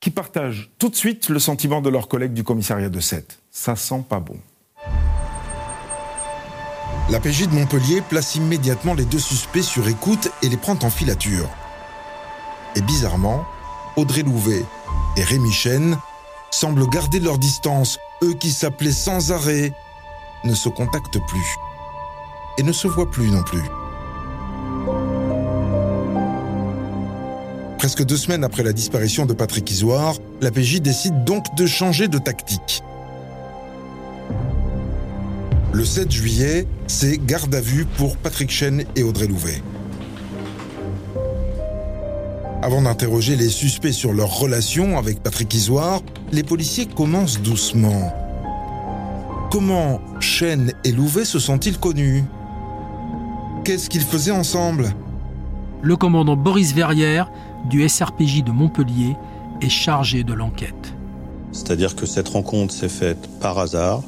qui 0.00 0.10
partagent 0.10 0.70
tout 0.78 0.88
de 0.88 0.96
suite 0.96 1.28
le 1.28 1.38
sentiment 1.38 1.80
de 1.80 1.88
leurs 1.88 2.08
collègues 2.08 2.32
du 2.32 2.44
commissariat 2.44 2.88
de 2.88 3.00
Sète. 3.00 3.40
Ça 3.50 3.76
sent 3.76 4.04
pas 4.08 4.20
bon. 4.20 4.36
La 7.10 7.20
PJ 7.20 7.48
de 7.48 7.54
Montpellier 7.54 8.02
place 8.02 8.34
immédiatement 8.34 8.94
les 8.94 9.04
deux 9.04 9.18
suspects 9.18 9.62
sur 9.62 9.88
écoute 9.88 10.30
et 10.42 10.48
les 10.48 10.56
prend 10.56 10.78
en 10.82 10.90
filature. 10.90 11.48
Et 12.76 12.82
bizarrement, 12.82 13.44
Audrey 13.96 14.22
Louvet 14.22 14.64
et 15.16 15.22
Rémi 15.22 15.50
Chen 15.50 15.96
semblent 16.50 16.88
garder 16.90 17.18
leur 17.18 17.38
distance, 17.38 17.98
eux 18.22 18.34
qui 18.34 18.50
s'appelaient 18.50 18.92
sans 18.92 19.32
arrêt 19.32 19.72
ne 20.44 20.54
se 20.54 20.68
contactent 20.68 21.18
plus. 21.26 21.56
Et 22.58 22.62
ne 22.62 22.72
se 22.72 22.88
voient 22.88 23.10
plus 23.10 23.30
non 23.30 23.42
plus. 23.42 23.62
Presque 27.78 28.04
deux 28.04 28.16
semaines 28.16 28.42
après 28.42 28.64
la 28.64 28.72
disparition 28.72 29.24
de 29.24 29.32
Patrick 29.32 29.70
Isoire, 29.70 30.16
la 30.40 30.50
PJ 30.50 30.80
décide 30.80 31.22
donc 31.22 31.44
de 31.56 31.64
changer 31.64 32.08
de 32.08 32.18
tactique. 32.18 32.82
Le 35.72 35.84
7 35.84 36.10
juillet, 36.10 36.66
c'est 36.88 37.24
garde 37.24 37.54
à 37.54 37.60
vue 37.60 37.84
pour 37.84 38.16
Patrick 38.16 38.50
Chen 38.50 38.84
et 38.96 39.04
Audrey 39.04 39.28
Louvet. 39.28 39.62
Avant 42.62 42.82
d'interroger 42.82 43.36
les 43.36 43.48
suspects 43.48 43.92
sur 43.92 44.12
leur 44.12 44.40
relation 44.40 44.98
avec 44.98 45.22
Patrick 45.22 45.54
Isoire, 45.54 46.00
les 46.32 46.42
policiers 46.42 46.86
commencent 46.86 47.40
doucement. 47.40 48.12
Comment 49.52 50.00
Chen 50.18 50.72
et 50.82 50.90
Louvet 50.90 51.24
se 51.24 51.38
sont-ils 51.38 51.78
connus? 51.78 52.24
Qu'est-ce 53.62 53.88
qu'ils 53.88 54.02
faisaient 54.02 54.32
ensemble? 54.32 54.92
Le 55.80 55.96
commandant 55.96 56.34
Boris 56.34 56.74
Verrières 56.74 57.30
du 57.66 57.88
SRPJ 57.88 58.44
de 58.44 58.50
Montpellier 58.50 59.16
est 59.60 59.68
chargé 59.68 60.24
de 60.24 60.32
l'enquête. 60.32 60.94
C'est-à-dire 61.52 61.96
que 61.96 62.06
cette 62.06 62.28
rencontre 62.28 62.72
s'est 62.72 62.88
faite 62.88 63.28
par 63.40 63.58
hasard. 63.58 64.02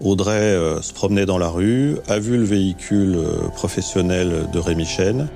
Audrey 0.00 0.32
euh, 0.32 0.82
se 0.82 0.92
promenait 0.92 1.26
dans 1.26 1.38
la 1.38 1.48
rue, 1.48 1.96
a 2.08 2.18
vu 2.18 2.36
le 2.36 2.44
véhicule 2.44 3.16
euh, 3.16 3.48
professionnel 3.54 4.46
de 4.52 4.58
Rémi 4.58 4.84
Chen 4.84 5.28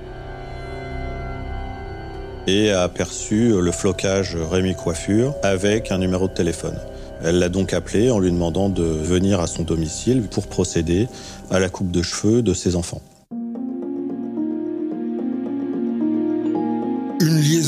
et 2.48 2.70
a 2.70 2.82
aperçu 2.82 3.60
le 3.60 3.72
flocage 3.72 4.36
Rémi 4.36 4.74
Coiffure 4.74 5.34
avec 5.42 5.90
un 5.90 5.98
numéro 5.98 6.28
de 6.28 6.32
téléphone. 6.32 6.76
Elle 7.22 7.38
l'a 7.38 7.48
donc 7.48 7.72
appelé 7.72 8.10
en 8.10 8.18
lui 8.18 8.30
demandant 8.30 8.68
de 8.68 8.84
venir 8.84 9.40
à 9.40 9.46
son 9.46 9.62
domicile 9.62 10.22
pour 10.22 10.46
procéder 10.46 11.08
à 11.50 11.58
la 11.58 11.68
coupe 11.68 11.90
de 11.90 12.02
cheveux 12.02 12.42
de 12.42 12.54
ses 12.54 12.76
enfants. 12.76 13.00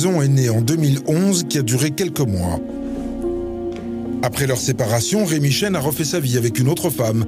Est 0.06 0.28
née 0.28 0.48
en 0.48 0.60
2011 0.60 1.44
qui 1.48 1.58
a 1.58 1.62
duré 1.62 1.90
quelques 1.90 2.20
mois. 2.20 2.60
Après 4.22 4.46
leur 4.46 4.58
séparation, 4.58 5.24
Rémi 5.24 5.50
Chen 5.50 5.74
a 5.74 5.80
refait 5.80 6.04
sa 6.04 6.20
vie 6.20 6.36
avec 6.36 6.58
une 6.58 6.68
autre 6.68 6.90
femme. 6.90 7.24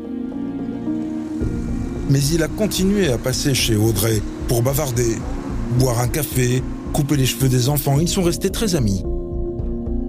Mais 2.09 2.21
il 2.33 2.43
a 2.43 2.49
continué 2.49 3.11
à 3.11 3.19
passer 3.19 3.55
chez 3.55 3.77
Audrey 3.77 4.21
pour 4.49 4.63
bavarder, 4.63 5.17
boire 5.79 6.01
un 6.01 6.09
café, 6.09 6.63
couper 6.93 7.17
les 7.17 7.27
cheveux 7.27 7.49
des 7.49 7.69
enfants. 7.69 7.99
Ils 8.01 8.09
sont 8.09 8.23
restés 8.23 8.51
très 8.51 8.77
amis. 8.77 9.03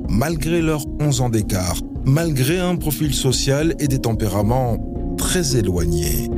Malgré 0.09 0.61
leurs 0.61 0.85
11 0.99 1.21
ans 1.21 1.29
d'écart, 1.29 1.77
malgré 2.05 2.59
un 2.59 2.75
profil 2.75 3.13
social 3.13 3.75
et 3.79 3.87
des 3.87 3.99
tempéraments 3.99 4.77
très 5.17 5.55
éloignés. 5.55 6.29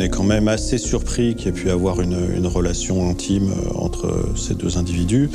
On 0.00 0.02
est 0.02 0.08
quand 0.08 0.24
même 0.24 0.48
assez 0.48 0.78
surpris 0.78 1.34
qu'il 1.34 1.44
y 1.44 1.48
ait 1.50 1.52
pu 1.52 1.68
avoir 1.68 2.00
une, 2.00 2.46
relation 2.46 3.10
intime 3.10 3.50
euh, 3.50 3.74
entre 3.74 4.30
ces 4.34 4.54
deux 4.54 4.78
individus, 4.78 5.28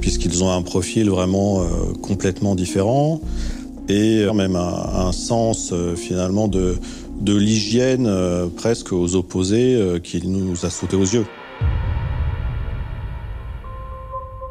puisqu'ils 0.00 0.42
ont 0.42 0.50
un 0.50 0.62
profil 0.62 1.10
vraiment 1.10 1.60
euh, 1.60 1.66
complètement 2.00 2.54
différent 2.54 3.20
et 3.90 4.24
même 4.32 4.56
un, 4.56 5.12
sens 5.12 5.72
euh, 5.74 5.94
finalement 5.94 6.48
de, 6.48 6.78
l'hygiène 7.26 8.06
euh, 8.06 8.46
presque 8.46 8.94
aux 8.94 9.14
opposés 9.14 9.74
euh, 9.74 9.98
qui 9.98 10.26
nous 10.26 10.64
a 10.64 10.70
sauté 10.70 10.96
aux 10.96 11.02
yeux. 11.02 11.26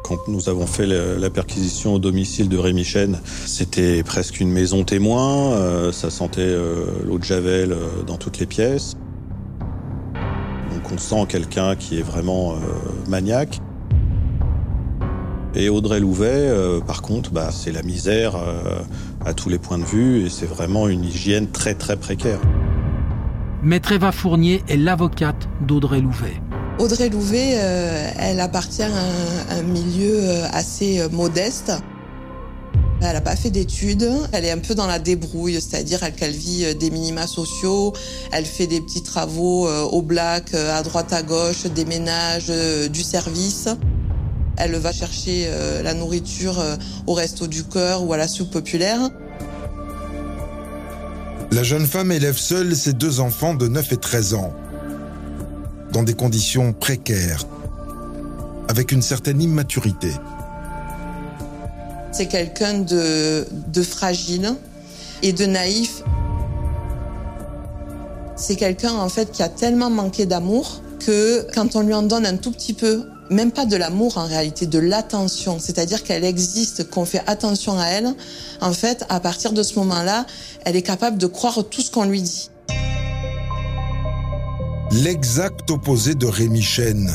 Quand 0.08 0.26
nous 0.26 0.48
avons 0.48 0.66
fait 0.66 0.86
la, 0.86 1.28
perquisition 1.28 1.92
au 1.92 1.98
domicile 1.98 2.48
de 2.48 2.56
Rémi 2.56 2.82
Chen, 2.82 3.20
c'était 3.44 4.02
presque 4.02 4.40
une 4.40 4.50
maison 4.50 4.82
témoin, 4.82 5.52
euh, 5.52 5.92
ça 5.92 6.08
sentait 6.08 6.40
euh, 6.40 6.86
l'eau 7.06 7.18
de 7.18 7.24
Javel 7.24 7.72
euh, 7.72 8.02
dans 8.06 8.16
toutes 8.16 8.38
les 8.38 8.46
pièces. 8.46 8.96
Donc 10.88 10.98
on 10.98 10.98
sent 10.98 11.26
quelqu'un 11.28 11.76
qui 11.76 11.98
est 11.98 12.02
vraiment 12.02 12.52
euh, 12.52 12.56
maniaque. 13.08 13.60
Et 15.54 15.68
Audrey 15.68 15.98
Louvet, 16.00 16.28
euh, 16.30 16.80
par 16.80 17.02
contre, 17.02 17.32
bah, 17.32 17.48
c'est 17.50 17.72
la 17.72 17.82
misère 17.82 18.36
euh, 18.36 18.80
à 19.24 19.34
tous 19.34 19.48
les 19.48 19.58
points 19.58 19.78
de 19.78 19.84
vue 19.84 20.24
et 20.24 20.28
c'est 20.28 20.46
vraiment 20.46 20.88
une 20.88 21.04
hygiène 21.04 21.50
très 21.50 21.74
très 21.74 21.96
précaire. 21.96 22.38
Maître 23.62 23.92
Eva 23.92 24.12
Fournier 24.12 24.62
est 24.68 24.76
l'avocate 24.76 25.48
d'Audrey 25.66 26.00
Louvet. 26.00 26.40
Audrey 26.78 27.08
Louvet, 27.08 27.54
euh, 27.56 28.10
elle 28.18 28.40
appartient 28.40 28.82
à 28.82 28.86
un, 28.86 29.58
un 29.58 29.62
milieu 29.62 30.44
assez 30.52 31.02
modeste. 31.10 31.72
Elle 33.00 33.12
n'a 33.12 33.20
pas 33.20 33.36
fait 33.36 33.50
d'études, 33.50 34.10
elle 34.32 34.44
est 34.44 34.50
un 34.50 34.58
peu 34.58 34.74
dans 34.74 34.88
la 34.88 34.98
débrouille, 34.98 35.54
c'est-à-dire 35.54 36.00
qu'elle 36.16 36.32
vit 36.32 36.64
euh, 36.64 36.74
des 36.74 36.90
minima 36.90 37.28
sociaux, 37.28 37.92
elle 38.32 38.44
fait 38.44 38.66
des 38.66 38.80
petits 38.80 39.04
travaux 39.04 39.68
euh, 39.68 39.82
au 39.82 40.02
black, 40.02 40.52
euh, 40.54 40.76
à 40.76 40.82
droite 40.82 41.12
à 41.12 41.22
gauche, 41.22 41.66
des 41.66 41.84
ménages, 41.84 42.52
du 42.90 43.02
service. 43.02 43.68
Elle 44.56 44.74
va 44.74 44.92
chercher 44.92 45.48
la 45.84 45.94
nourriture 45.94 46.60
au 47.06 47.14
resto 47.14 47.46
du 47.46 47.62
cœur 47.62 48.02
ou 48.02 48.12
à 48.12 48.16
la 48.16 48.26
soupe 48.26 48.50
populaire. 48.50 48.98
La 51.52 51.62
jeune 51.62 51.86
femme 51.86 52.10
élève 52.10 52.36
seule 52.36 52.74
ses 52.74 52.92
deux 52.92 53.20
enfants 53.20 53.54
de 53.54 53.68
9 53.68 53.92
et 53.92 53.96
13 53.96 54.34
ans, 54.34 54.52
dans 55.92 56.02
des 56.02 56.14
conditions 56.14 56.72
précaires, 56.72 57.44
avec 58.68 58.90
une 58.90 59.02
certaine 59.02 59.40
immaturité. 59.40 60.10
C'est 62.10 62.26
quelqu'un 62.26 62.80
de, 62.80 63.46
fragile 63.82 64.54
et 65.22 65.32
de 65.32 65.46
naïf. 65.46 66.02
C'est 68.36 68.56
quelqu'un 68.56 68.92
en 68.92 69.08
fait 69.08 69.30
qui 69.32 69.42
a 69.42 69.48
tellement 69.48 69.90
manqué 69.90 70.26
d'amour 70.26 70.80
que 71.04 71.46
quand 71.54 71.76
on 71.76 71.80
lui 71.80 71.94
en 71.94 72.02
donne 72.02 72.26
un 72.26 72.36
tout 72.36 72.52
petit 72.52 72.72
peu, 72.72 73.04
même 73.30 73.52
pas 73.52 73.66
de 73.66 73.76
l'amour 73.76 74.16
en 74.16 74.26
réalité, 74.26 74.66
de 74.66 74.78
l'attention, 74.78 75.58
c'est-à-dire 75.58 76.02
qu'elle 76.02 76.24
existe, 76.24 76.88
qu'on 76.88 77.04
fait 77.04 77.22
attention 77.26 77.78
à 77.78 77.86
elle, 77.86 78.14
en 78.60 78.72
fait, 78.72 79.04
à 79.08 79.20
partir 79.20 79.52
de 79.52 79.62
ce 79.62 79.78
moment-là, 79.78 80.24
elle 80.64 80.76
est 80.76 80.82
capable 80.82 81.18
de 81.18 81.26
croire 81.26 81.62
tout 81.68 81.82
ce 81.82 81.90
qu'on 81.90 82.04
lui 82.04 82.22
dit. 82.22 82.50
L'exact 84.92 85.70
opposé 85.70 86.14
de 86.14 86.26
Rémi 86.26 86.62
Chen. 86.62 87.10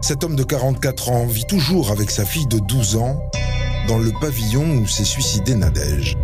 Cet 0.00 0.24
homme 0.24 0.34
de 0.34 0.44
44 0.44 1.10
ans 1.10 1.26
vit 1.26 1.44
toujours 1.44 1.90
avec 1.90 2.10
sa 2.10 2.24
fille 2.24 2.46
de 2.46 2.58
12 2.58 2.96
ans 2.96 3.20
dans 3.90 3.98
le 3.98 4.12
pavillon 4.12 4.76
où 4.76 4.86
s'est 4.86 5.04
suicidé 5.04 5.56
Nadège. 5.56 6.16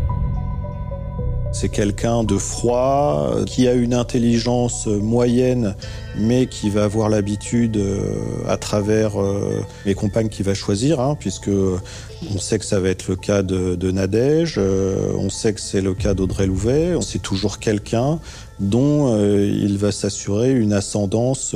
C'est 1.52 1.68
quelqu'un 1.68 2.22
de 2.22 2.38
froid, 2.38 3.38
qui 3.44 3.66
a 3.66 3.72
une 3.72 3.92
intelligence 3.92 4.87
euh, 4.87 5.00
moyenne, 5.00 5.74
mais 6.16 6.46
qui 6.46 6.70
va 6.70 6.85
avoir 6.85 7.09
l'habitude, 7.09 7.76
euh, 7.76 8.14
à 8.46 8.57
travers 8.57 9.20
euh, 9.20 9.64
les 9.85 9.94
compagnes 9.94 10.29
qu'il 10.29 10.44
va 10.44 10.55
choisir, 10.55 11.00
hein, 11.00 11.16
puisque 11.18 11.50
on 11.50 12.38
sait 12.38 12.61
que 12.61 12.64
ça 12.64 12.79
va 12.79 12.88
être 12.88 13.09
le 13.09 13.16
cas 13.16 13.42
de, 13.42 13.74
de 13.74 13.90
Nadège, 13.90 14.59
on 14.59 15.29
sait 15.29 15.52
que 15.52 15.61
c'est 15.61 15.81
le 15.81 15.92
cas 15.92 16.14
d'Audrey 16.14 16.46
Louvet, 16.46 16.94
c'est 17.00 17.20
toujours 17.20 17.59
quelqu'un 17.59 18.20
dont 18.61 19.18
il 19.18 19.76
va 19.76 19.90
s'assurer 19.90 20.52
une 20.52 20.72
ascendance, 20.72 21.55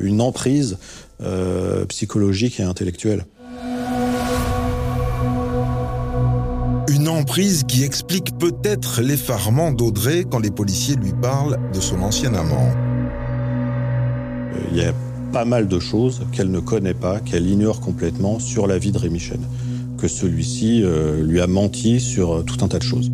une 0.00 0.20
emprise 0.22 0.78
psychologique 1.88 2.60
et 2.60 2.62
intellectuelle. 2.62 3.26
Qui 7.24 7.82
explique 7.82 8.38
peut-être 8.38 9.00
l'effarement 9.02 9.72
d'Audrey 9.72 10.24
quand 10.30 10.38
les 10.38 10.52
policiers 10.52 10.94
lui 10.94 11.12
parlent 11.12 11.58
de 11.74 11.80
son 11.80 12.00
ancien 12.00 12.32
amant. 12.32 12.70
Euh, 14.54 14.68
Il 14.70 14.76
y 14.78 14.84
a 14.84 14.92
pas 15.32 15.44
mal 15.44 15.66
de 15.66 15.80
choses 15.80 16.22
qu'elle 16.32 16.50
ne 16.50 16.60
connaît 16.60 16.94
pas, 16.94 17.18
qu'elle 17.18 17.46
ignore 17.46 17.80
complètement 17.80 18.38
sur 18.38 18.68
la 18.68 18.78
vie 18.78 18.92
de 18.92 18.98
Rémi 18.98 19.18
Chen. 19.18 19.40
Que 19.98 20.06
celui-ci 20.06 20.82
euh, 20.84 21.22
lui 21.24 21.40
a 21.40 21.48
menti 21.48 22.00
sur 22.00 22.36
euh, 22.36 22.42
tout 22.42 22.64
un 22.64 22.68
tas 22.68 22.78
de 22.78 22.84
choses. 22.84 23.10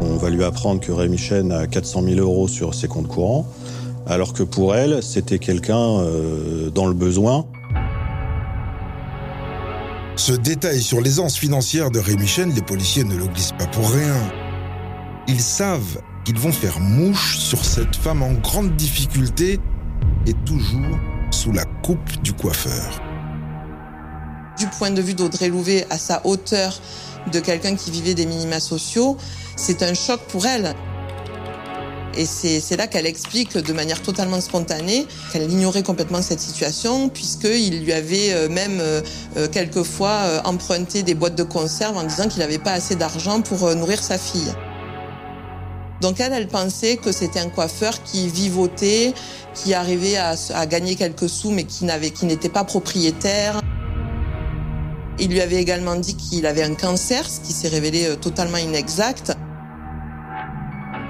On 0.00 0.16
va 0.16 0.30
lui 0.30 0.44
apprendre 0.44 0.80
que 0.80 0.92
Rémi 0.92 1.18
Chen 1.18 1.50
a 1.50 1.66
400 1.66 2.04
000 2.04 2.20
euros 2.20 2.46
sur 2.46 2.72
ses 2.72 2.86
comptes 2.86 3.08
courants, 3.08 3.46
alors 4.06 4.32
que 4.32 4.44
pour 4.44 4.76
elle, 4.76 5.02
c'était 5.02 5.40
quelqu'un 5.40 6.04
dans 6.74 6.86
le 6.86 6.94
besoin. 6.94 7.46
Ce 10.20 10.32
détail 10.32 10.82
sur 10.82 11.00
l'aisance 11.00 11.38
financière 11.38 11.90
de 11.90 11.98
Rémi 11.98 12.26
Chen, 12.26 12.52
les 12.54 12.60
policiers 12.60 13.04
ne 13.04 13.16
le 13.16 13.26
glissent 13.26 13.54
pas 13.58 13.66
pour 13.68 13.90
rien. 13.90 14.14
Ils 15.26 15.40
savent 15.40 16.02
qu'ils 16.26 16.38
vont 16.38 16.52
faire 16.52 16.78
mouche 16.78 17.38
sur 17.38 17.64
cette 17.64 17.96
femme 17.96 18.22
en 18.22 18.34
grande 18.34 18.76
difficulté 18.76 19.58
et 20.26 20.34
toujours 20.44 20.98
sous 21.30 21.52
la 21.52 21.64
coupe 21.64 22.20
du 22.22 22.34
coiffeur. 22.34 23.00
Du 24.58 24.66
point 24.66 24.90
de 24.90 25.00
vue 25.00 25.14
d'Audrey 25.14 25.48
Louvet, 25.48 25.86
à 25.88 25.96
sa 25.96 26.20
hauteur 26.26 26.78
de 27.32 27.40
quelqu'un 27.40 27.74
qui 27.74 27.90
vivait 27.90 28.12
des 28.12 28.26
minima 28.26 28.60
sociaux, 28.60 29.16
c'est 29.56 29.82
un 29.82 29.94
choc 29.94 30.20
pour 30.28 30.44
elle. 30.44 30.74
Et 32.20 32.26
c'est 32.26 32.76
là 32.76 32.86
qu'elle 32.86 33.06
explique 33.06 33.56
de 33.56 33.72
manière 33.72 34.02
totalement 34.02 34.42
spontanée 34.42 35.06
qu'elle 35.32 35.50
ignorait 35.50 35.82
complètement 35.82 36.20
cette 36.20 36.40
situation 36.40 37.08
puisqu'il 37.08 37.82
lui 37.82 37.94
avait 37.94 38.34
euh, 38.34 38.50
même 38.50 38.78
euh, 38.78 39.00
euh, 39.38 39.48
quelquefois 39.48 40.42
emprunté 40.44 41.02
des 41.02 41.14
boîtes 41.14 41.34
de 41.34 41.44
conserve 41.44 41.96
en 41.96 42.02
disant 42.02 42.28
qu'il 42.28 42.40
n'avait 42.40 42.58
pas 42.58 42.72
assez 42.72 42.94
d'argent 42.94 43.40
pour 43.40 43.74
nourrir 43.74 44.02
sa 44.02 44.18
fille. 44.18 44.52
Donc 46.02 46.20
elle, 46.20 46.34
elle 46.34 46.48
pensait 46.48 46.98
que 46.98 47.10
c'était 47.10 47.40
un 47.40 47.48
coiffeur 47.48 48.02
qui 48.02 48.28
vivotait, 48.28 49.14
qui 49.54 49.72
arrivait 49.72 50.18
à, 50.18 50.34
à 50.54 50.66
gagner 50.66 50.96
quelques 50.96 51.30
sous 51.30 51.50
mais 51.50 51.64
qui 51.64 51.86
n'avait, 51.86 52.10
qui 52.10 52.26
n'était 52.26 52.50
pas 52.50 52.64
propriétaire. 52.64 53.62
Il 55.18 55.30
lui 55.30 55.40
avait 55.40 55.56
également 55.56 55.96
dit 55.96 56.16
qu'il 56.16 56.44
avait 56.44 56.64
un 56.64 56.74
cancer, 56.74 57.24
ce 57.30 57.40
qui 57.40 57.54
s'est 57.54 57.68
révélé 57.68 58.14
totalement 58.20 58.58
inexact. 58.58 59.32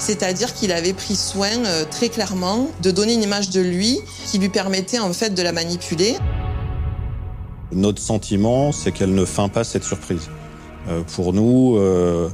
C'est-à-dire 0.01 0.55
qu'il 0.55 0.73
avait 0.73 0.93
pris 0.95 1.15
soin 1.15 1.51
euh, 1.67 1.85
très 1.89 2.09
clairement 2.09 2.69
de 2.83 2.91
donner 2.91 3.13
une 3.15 3.23
image 3.23 3.51
de 3.51 3.61
lui 3.61 4.01
qui 4.27 4.39
lui 4.39 4.49
permettait 4.49 4.99
en 4.99 5.13
fait 5.13 5.31
de 5.35 5.43
la 5.43 5.53
manipuler. 5.53 6.17
Notre 7.71 8.01
sentiment, 8.03 8.73
c'est 8.73 8.91
qu'elle 8.91 9.15
ne 9.15 9.25
feint 9.25 9.49
pas 9.49 9.63
cette 9.63 9.85
surprise. 9.85 10.29
Euh, 10.89 11.03
pour 11.15 11.33
nous, 11.35 11.77
euh, 11.77 12.29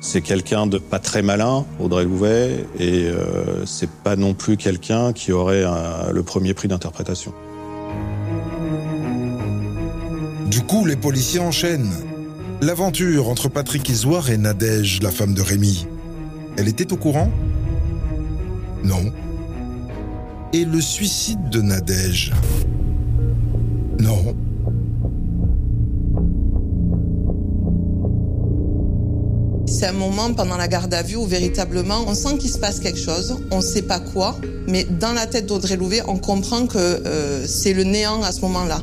c'est 0.00 0.22
quelqu'un 0.22 0.66
de 0.66 0.78
pas 0.78 0.98
très 0.98 1.22
malin, 1.22 1.64
Audrey 1.78 2.04
Louvet, 2.04 2.66
et 2.80 3.04
euh, 3.04 3.64
c'est 3.66 3.90
pas 3.90 4.16
non 4.16 4.34
plus 4.34 4.56
quelqu'un 4.56 5.12
qui 5.12 5.30
aurait 5.30 5.62
un- 5.64 6.10
le 6.10 6.22
premier 6.24 6.54
prix 6.54 6.66
d'interprétation. 6.66 7.32
Du 10.46 10.62
coup, 10.62 10.84
les 10.86 10.96
policiers 10.96 11.40
enchaînent. 11.40 11.92
L'aventure 12.62 13.28
entre 13.28 13.48
Patrick 13.48 13.88
Isoire 13.88 14.30
et 14.30 14.38
Nadège, 14.38 15.00
la 15.02 15.10
femme 15.10 15.34
de 15.34 15.42
Rémi. 15.42 15.86
Elle 16.56 16.68
était 16.68 16.92
au 16.92 16.96
courant? 16.96 17.30
Non. 18.84 19.10
Et 20.52 20.64
le 20.64 20.80
suicide 20.80 21.48
de 21.50 21.62
Nadège? 21.62 22.32
Non. 23.98 24.34
C'est 29.66 29.86
un 29.86 29.92
moment 29.92 30.34
pendant 30.34 30.56
la 30.58 30.68
garde 30.68 30.92
à 30.92 31.02
vue 31.02 31.16
où 31.16 31.24
véritablement 31.24 32.04
on 32.06 32.14
sent 32.14 32.36
qu'il 32.38 32.50
se 32.50 32.58
passe 32.58 32.80
quelque 32.80 32.98
chose, 32.98 33.38
on 33.50 33.56
ne 33.56 33.62
sait 33.62 33.82
pas 33.82 33.98
quoi, 33.98 34.36
mais 34.68 34.84
dans 34.84 35.12
la 35.12 35.26
tête 35.26 35.46
d'Audrey 35.46 35.76
Louvet, 35.76 36.02
on 36.06 36.18
comprend 36.18 36.66
que 36.66 36.78
euh, 36.78 37.46
c'est 37.46 37.72
le 37.72 37.84
néant 37.84 38.22
à 38.22 38.32
ce 38.32 38.42
moment-là. 38.42 38.80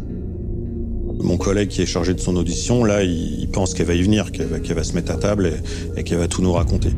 Mon 1.21 1.37
collègue 1.37 1.69
qui 1.69 1.83
est 1.83 1.85
chargé 1.85 2.13
de 2.15 2.19
son 2.19 2.35
audition, 2.35 2.83
là, 2.83 3.03
il, 3.03 3.47
pense 3.51 3.73
qu'elle 3.73 3.85
va 3.85 3.93
y 3.93 4.01
venir, 4.01 4.31
qu'elle 4.31 4.47
va, 4.47 4.57
va, 4.57 4.83
se 4.83 4.93
mettre 4.93 5.11
à 5.11 5.17
table 5.17 5.47
et, 5.47 5.99
et 5.99 6.03
qu'elle 6.03 6.17
va 6.17 6.27
tout 6.27 6.41
nous 6.41 6.53
raconter. 6.53 6.89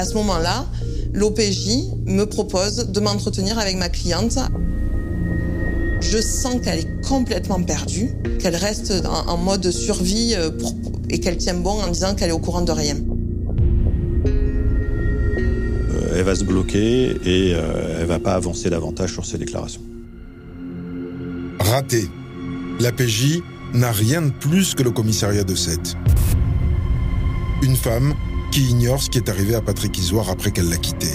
À 0.00 0.06
ce 0.06 0.14
moment-là, 0.14 0.64
l'OPJ 1.12 1.90
me 2.06 2.24
propose 2.24 2.88
de 2.88 3.00
m'entretenir 3.00 3.58
avec 3.58 3.76
ma 3.76 3.90
cliente. 3.90 4.38
Je 6.00 6.16
sens 6.16 6.58
qu'elle 6.64 6.78
est 6.78 7.02
complètement 7.06 7.62
perdue, 7.62 8.14
qu'elle 8.38 8.56
reste 8.56 8.94
en, 9.04 9.36
mode 9.36 9.70
survie 9.70 10.34
euh, 10.38 10.52
et 11.10 11.20
qu'elle 11.20 11.36
tient 11.36 11.52
bon 11.52 11.82
en 11.82 11.88
disant 11.88 12.14
qu'elle 12.14 12.30
est 12.30 12.32
au 12.32 12.38
courant 12.38 12.62
de 12.62 12.72
rien. 12.72 12.96
Euh, 15.90 16.14
elle 16.16 16.24
va 16.24 16.34
se 16.34 16.44
bloquer 16.44 17.10
et 17.22 17.54
euh, 17.54 17.98
elle 18.00 18.06
va 18.06 18.20
pas 18.20 18.32
avancer 18.32 18.70
davantage 18.70 19.12
sur 19.12 19.26
ses 19.26 19.36
déclarations. 19.36 19.82
Raté. 21.58 22.08
L'APJ 22.80 23.42
n'a 23.74 23.92
rien 23.92 24.22
de 24.22 24.30
plus 24.30 24.74
que 24.74 24.82
le 24.82 24.92
commissariat 24.92 25.44
de 25.44 25.54
Sète. 25.54 25.94
Une 27.62 27.76
femme 27.76 28.14
qui 28.50 28.68
ignore 28.68 29.02
ce 29.02 29.10
qui 29.10 29.18
est 29.18 29.28
arrivé 29.28 29.54
à 29.54 29.60
Patrick 29.60 29.96
Isoire 29.98 30.28
après 30.30 30.50
qu'elle 30.50 30.68
l'a 30.68 30.76
quitté. 30.76 31.08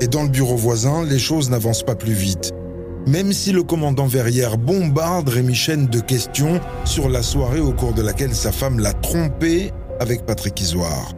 Et 0.00 0.08
dans 0.08 0.24
le 0.24 0.28
bureau 0.28 0.56
voisin, 0.56 1.04
les 1.04 1.18
choses 1.18 1.48
n'avancent 1.48 1.84
pas 1.84 1.94
plus 1.94 2.12
vite. 2.12 2.52
Même 3.06 3.32
si 3.32 3.52
le 3.52 3.62
commandant 3.62 4.06
Verrières 4.06 4.58
bombarde 4.58 5.28
Rémi 5.28 5.54
Chen 5.54 5.86
de 5.86 6.00
questions 6.00 6.60
sur 6.84 7.08
la 7.08 7.22
soirée 7.22 7.60
au 7.60 7.72
cours 7.72 7.94
de 7.94 8.02
laquelle 8.02 8.34
sa 8.34 8.52
femme 8.52 8.78
l'a 8.78 8.92
trompé 8.92 9.72
avec 10.00 10.26
Patrick 10.26 10.60
Isoire. 10.60 11.12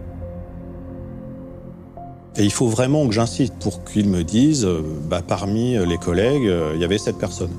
Et 2.36 2.42
il 2.42 2.52
faut 2.52 2.68
vraiment 2.68 3.06
que 3.06 3.12
j'insiste 3.12 3.54
pour 3.60 3.84
qu'il 3.84 4.08
me 4.08 4.24
dise, 4.24 4.64
euh, 4.64 4.82
bah, 5.08 5.22
parmi 5.26 5.78
les 5.86 5.98
collègues, 5.98 6.46
euh, 6.46 6.72
il 6.74 6.80
y 6.80 6.84
avait 6.84 6.98
cette 6.98 7.18
personne. 7.18 7.52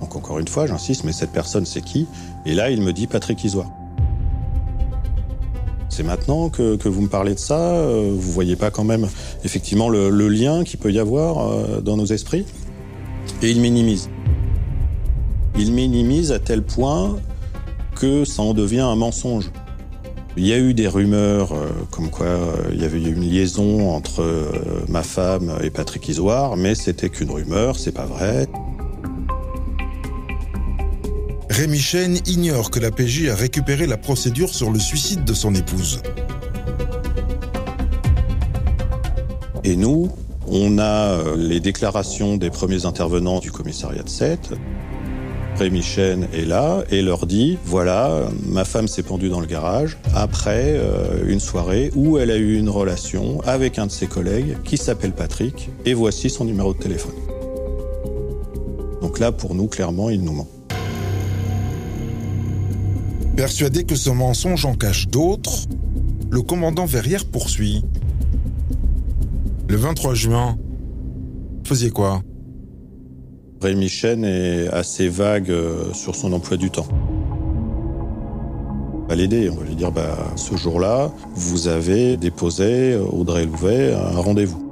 Donc 0.00 0.16
encore 0.16 0.38
une 0.38 0.48
fois, 0.48 0.66
j'insiste, 0.66 1.04
mais 1.04 1.12
cette 1.12 1.32
personne, 1.32 1.66
c'est 1.66 1.82
qui? 1.82 2.06
Et 2.46 2.54
là, 2.54 2.70
il 2.70 2.82
me 2.82 2.92
dit 2.92 3.06
Patrick 3.06 3.42
Isoire. 3.44 3.70
C'est 5.88 6.02
maintenant 6.02 6.48
que, 6.48 6.76
que, 6.76 6.88
vous 6.88 7.02
me 7.02 7.08
parlez 7.08 7.34
de 7.34 7.40
ça, 7.40 7.58
euh, 7.58 8.12
vous 8.14 8.30
voyez 8.30 8.56
pas 8.56 8.70
quand 8.70 8.84
même 8.84 9.08
effectivement 9.42 9.88
le, 9.88 10.28
lien 10.28 10.62
qu'il 10.62 10.78
peut 10.78 10.92
y 10.92 10.98
avoir 10.98 11.48
euh, 11.48 11.80
dans 11.80 11.96
nos 11.96 12.06
esprits? 12.06 12.44
Et 13.42 13.50
il 13.50 13.60
minimise. 13.60 14.08
Il 15.58 15.72
minimise 15.72 16.30
à 16.30 16.38
tel 16.38 16.62
point 16.62 17.16
que 17.96 18.24
ça 18.24 18.42
en 18.42 18.54
devient 18.54 18.80
un 18.80 18.94
mensonge. 18.94 19.50
Il 20.36 20.46
y 20.46 20.52
a 20.52 20.58
eu 20.58 20.72
des 20.72 20.86
rumeurs 20.86 21.52
euh, 21.52 21.66
comme 21.90 22.10
quoi 22.10 22.26
il 22.70 22.80
y 22.80 22.84
avait 22.84 23.02
eu 23.02 23.12
une 23.12 23.28
liaison 23.28 23.90
entre 23.90 24.24
ma 24.88 25.02
femme 25.02 25.58
et 25.64 25.70
Patrick 25.70 26.08
Isoire, 26.08 26.56
mais 26.56 26.76
c'était 26.76 27.08
qu'une 27.08 27.30
rumeur, 27.30 27.76
c'est 27.76 27.90
pas 27.90 28.06
vrai. 28.06 28.46
Rémi 31.58 31.80
Chen 31.80 32.20
ignore 32.24 32.70
que 32.70 32.78
la 32.78 32.92
PJ 32.92 33.30
a 33.30 33.34
récupéré 33.34 33.88
la 33.88 33.96
procédure 33.96 34.54
sur 34.54 34.70
le 34.70 34.78
suicide 34.78 35.24
de 35.24 35.34
son 35.34 35.56
épouse. 35.56 36.00
Et 39.64 39.74
nous, 39.74 40.08
on 40.46 40.78
a 40.78 41.34
les 41.34 41.58
déclarations 41.58 42.36
des 42.36 42.50
premiers 42.50 42.86
intervenants 42.86 43.40
du 43.40 43.50
commissariat 43.50 44.04
de 44.04 44.08
Sète. 44.08 44.52
Rémi 45.56 45.82
Chen 45.82 46.28
est 46.32 46.44
là 46.44 46.84
et 46.92 47.02
leur 47.02 47.26
dit 47.26 47.58
voilà, 47.64 48.28
ma 48.46 48.64
femme 48.64 48.86
s'est 48.86 49.02
pendue 49.02 49.28
dans 49.28 49.40
le 49.40 49.48
garage 49.48 49.98
après 50.14 50.76
euh, 50.76 51.24
une 51.26 51.40
soirée 51.40 51.90
où 51.96 52.18
elle 52.18 52.30
a 52.30 52.36
eu 52.36 52.56
une 52.56 52.70
relation 52.70 53.40
avec 53.40 53.80
un 53.80 53.86
de 53.86 53.90
ses 53.90 54.06
collègues 54.06 54.58
qui 54.62 54.76
s'appelle 54.76 55.12
Patrick 55.12 55.70
et 55.84 55.94
voici 55.94 56.30
son 56.30 56.44
numéro 56.44 56.72
de 56.72 56.78
téléphone. 56.78 57.16
Donc 59.02 59.18
là, 59.18 59.32
pour 59.32 59.56
nous, 59.56 59.66
clairement, 59.66 60.08
il 60.08 60.22
nous 60.22 60.34
ment. 60.34 60.48
Persuadé 63.38 63.84
que 63.84 63.94
ce 63.94 64.10
mensonge 64.10 64.64
en 64.66 64.74
cache 64.74 65.06
d'autres, 65.06 65.68
le 66.28 66.42
commandant 66.42 66.86
Verrières 66.86 67.24
poursuit. 67.24 67.84
Le 69.68 69.76
23 69.76 70.12
juin, 70.14 70.58
faisiez 71.62 71.90
quoi? 71.90 72.22
Rémi 73.62 73.88
Chen 73.88 74.24
est 74.24 74.66
assez 74.66 75.08
vague 75.08 75.52
euh, 75.52 75.92
sur 75.94 76.16
son 76.16 76.32
emploi 76.32 76.56
du 76.56 76.68
temps. 76.72 76.88
On 79.04 79.06
va 79.06 79.14
l'aider, 79.14 79.48
on 79.50 79.54
va 79.54 79.66
lui 79.66 79.76
dire 79.76 79.92
bah, 79.92 80.18
ce 80.34 80.56
jour-là, 80.56 81.12
vous 81.36 81.68
avez 81.68 82.16
déposé 82.16 82.96
Audrey 82.96 83.46
Louvet 83.46 83.94
un 83.94 84.18
rendez-vous. 84.18 84.67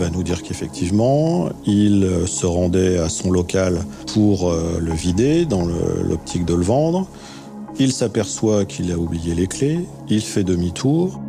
Va 0.00 0.08
nous 0.08 0.22
dire 0.22 0.42
qu'effectivement, 0.42 1.50
il 1.66 2.08
se 2.24 2.46
rendait 2.46 2.96
à 2.96 3.10
son 3.10 3.30
local 3.30 3.80
pour 4.14 4.48
euh, 4.48 4.78
le 4.80 4.94
vider 4.94 5.44
dans 5.44 5.66
l'optique 5.66 6.46
de 6.46 6.54
le 6.54 6.62
vendre. 6.62 7.06
Il 7.78 7.92
s'aperçoit 7.92 8.64
qu'il 8.64 8.90
a 8.92 8.96
oublié 8.96 9.34
les 9.34 9.46
clés, 9.46 9.84
il 10.08 10.22
fait 10.22 10.42
demi-tour. 10.42 11.20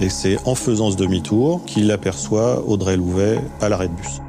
Et 0.00 0.08
c'est 0.08 0.36
en 0.48 0.56
faisant 0.56 0.90
ce 0.90 0.96
demi-tour 0.96 1.64
qu'il 1.64 1.92
aperçoit 1.92 2.64
Audrey 2.66 2.96
Louvet 2.96 3.38
à 3.60 3.68
l'arrêt 3.68 3.86
de 3.86 3.94
bus. 3.94 4.20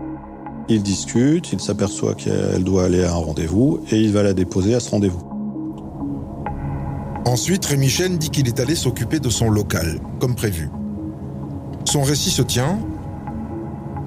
Il 0.68 0.84
discute, 0.84 1.52
il 1.52 1.60
s'aperçoit 1.60 2.14
qu'elle 2.14 2.64
doit 2.64 2.84
aller 2.84 3.04
à 3.04 3.14
un 3.14 3.18
rendez-vous 3.18 3.80
et 3.90 4.00
il 4.00 4.12
va 4.12 4.22
la 4.22 4.34
déposer 4.34 4.76
à 4.76 4.80
ce 4.80 4.92
rendez-vous. 4.92 5.24
Ensuite, 7.26 7.66
Rémi 7.66 7.90
Chen 7.90 8.20
dit 8.20 8.30
qu'il 8.30 8.48
est 8.48 8.60
allé 8.60 8.76
s'occuper 8.76 9.20
de 9.20 9.30
son 9.30 9.50
local, 9.50 10.00
comme 10.20 10.36
prévu. 10.36 10.70
Son 11.86 12.04
récit 12.04 12.30
se 12.30 12.44
tient 12.44 12.78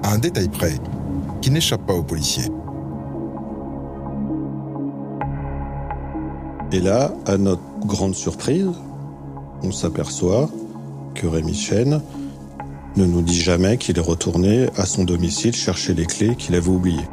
à 0.03 0.13
un 0.13 0.17
détail 0.17 0.49
près 0.49 0.75
qui 1.41 1.49
n'échappe 1.51 1.85
pas 1.85 1.93
aux 1.93 2.03
policiers. 2.03 2.49
Et 6.71 6.79
là, 6.79 7.13
à 7.27 7.37
notre 7.37 7.61
grande 7.85 8.15
surprise, 8.15 8.71
on 9.61 9.71
s'aperçoit 9.71 10.49
que 11.13 11.27
Rémi 11.27 11.53
Chen 11.53 12.01
ne 12.95 13.05
nous 13.05 13.21
dit 13.21 13.39
jamais 13.39 13.77
qu'il 13.77 13.97
est 13.97 14.01
retourné 14.01 14.67
à 14.75 14.85
son 14.85 15.03
domicile 15.03 15.55
chercher 15.55 15.93
les 15.93 16.05
clés 16.05 16.35
qu'il 16.35 16.55
avait 16.55 16.69
oubliées. 16.69 17.07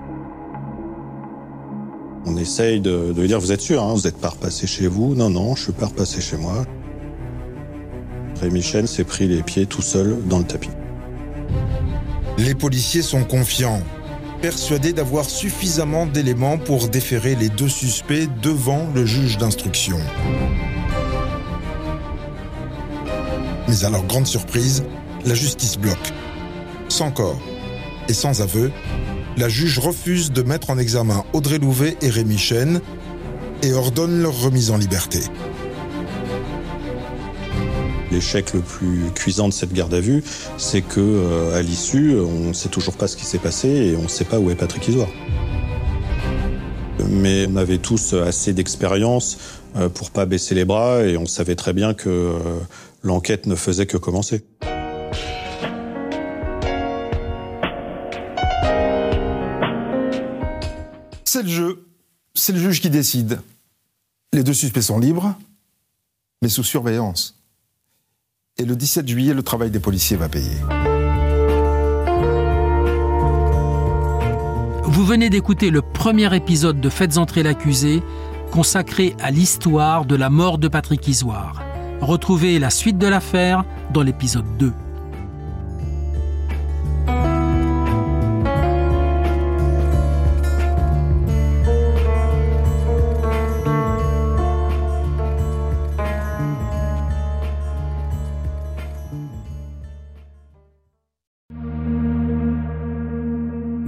On 2.26 2.36
essaye 2.36 2.80
de, 2.80 3.12
lui 3.16 3.28
dire, 3.28 3.40
vous 3.40 3.52
êtes 3.52 3.60
sûr, 3.60 3.82
hein, 3.82 3.94
vous 3.94 4.02
n'êtes 4.02 4.18
pas 4.18 4.30
repassé 4.30 4.66
chez 4.66 4.86
vous 4.86 5.14
Non, 5.14 5.30
non, 5.30 5.54
je 5.54 5.64
suis 5.64 5.72
pas 5.72 5.86
repassé 5.86 6.20
chez 6.20 6.36
moi. 6.36 6.64
Rémi 8.40 8.62
Chen 8.62 8.86
s'est 8.86 9.04
pris 9.04 9.26
les 9.28 9.42
pieds 9.42 9.66
tout 9.66 9.82
seul 9.82 10.16
dans 10.26 10.38
le 10.38 10.44
tapis. 10.44 10.70
Les 12.40 12.54
policiers 12.54 13.02
sont 13.02 13.22
confiants, 13.22 13.82
persuadés 14.40 14.94
d'avoir 14.94 15.26
suffisamment 15.26 16.06
d'éléments 16.06 16.56
pour 16.56 16.88
déférer 16.88 17.34
les 17.34 17.50
deux 17.50 17.68
suspects 17.68 18.28
devant 18.40 18.88
le 18.94 19.04
juge 19.04 19.36
d'instruction. 19.36 19.98
Mais 23.68 23.84
à 23.84 23.90
leur 23.90 24.04
grande 24.04 24.26
surprise, 24.26 24.84
la 25.26 25.34
justice 25.34 25.76
bloque. 25.76 26.14
Sans 26.88 27.10
corps 27.10 27.42
et 28.08 28.14
sans 28.14 28.40
aveu, 28.40 28.72
la 29.36 29.50
juge 29.50 29.78
refuse 29.78 30.32
de 30.32 30.40
mettre 30.40 30.70
en 30.70 30.78
examen 30.78 31.22
Audrey 31.34 31.58
Louvet 31.58 31.98
et 32.00 32.08
Rémi 32.08 32.38
Chen 32.38 32.80
et 33.62 33.74
ordonne 33.74 34.22
leur 34.22 34.40
remise 34.40 34.70
en 34.70 34.78
liberté. 34.78 35.20
L'échec 38.10 38.54
le 38.54 38.60
plus 38.60 39.10
cuisant 39.14 39.48
de 39.48 39.52
cette 39.52 39.72
garde 39.72 39.94
à 39.94 40.00
vue, 40.00 40.24
c'est 40.58 40.82
que 40.82 41.00
euh, 41.00 41.56
à 41.56 41.62
l'issue, 41.62 42.18
on 42.18 42.48
ne 42.48 42.52
sait 42.52 42.68
toujours 42.68 42.96
pas 42.96 43.06
ce 43.06 43.16
qui 43.16 43.24
s'est 43.24 43.38
passé 43.38 43.68
et 43.68 43.96
on 43.96 44.02
ne 44.02 44.08
sait 44.08 44.24
pas 44.24 44.40
où 44.40 44.50
est 44.50 44.56
Patrick 44.56 44.88
Isoire. 44.88 45.08
Mais 47.08 47.46
on 47.48 47.56
avait 47.56 47.78
tous 47.78 48.14
assez 48.14 48.52
d'expérience 48.52 49.38
euh, 49.76 49.88
pour 49.88 50.10
pas 50.10 50.26
baisser 50.26 50.56
les 50.56 50.64
bras 50.64 51.04
et 51.04 51.16
on 51.16 51.26
savait 51.26 51.54
très 51.54 51.72
bien 51.72 51.94
que 51.94 52.08
euh, 52.08 52.38
l'enquête 53.04 53.46
ne 53.46 53.54
faisait 53.54 53.86
que 53.86 53.96
commencer. 53.96 54.44
C'est 61.24 61.44
le 61.44 61.48
jeu, 61.48 61.86
c'est 62.34 62.52
le 62.52 62.58
juge 62.58 62.80
qui 62.80 62.90
décide. 62.90 63.40
Les 64.32 64.42
deux 64.42 64.52
suspects 64.52 64.82
sont 64.82 64.98
libres, 64.98 65.36
mais 66.42 66.48
sous 66.48 66.64
surveillance. 66.64 67.39
Et 68.60 68.66
le 68.66 68.76
17 68.76 69.08
juillet, 69.08 69.32
le 69.32 69.42
travail 69.42 69.70
des 69.70 69.80
policiers 69.80 70.18
va 70.18 70.28
payer. 70.28 70.58
Vous 74.84 75.02
venez 75.06 75.30
d'écouter 75.30 75.70
le 75.70 75.80
premier 75.80 76.36
épisode 76.36 76.78
de 76.78 76.90
Faites 76.90 77.16
entrer 77.16 77.42
l'accusé, 77.42 78.02
consacré 78.50 79.16
à 79.18 79.30
l'histoire 79.30 80.04
de 80.04 80.14
la 80.14 80.28
mort 80.28 80.58
de 80.58 80.68
Patrick 80.68 81.08
Isoire. 81.08 81.62
Retrouvez 82.02 82.58
la 82.58 82.68
suite 82.68 82.98
de 82.98 83.06
l'affaire 83.06 83.64
dans 83.94 84.02
l'épisode 84.02 84.44
2. 84.58 84.74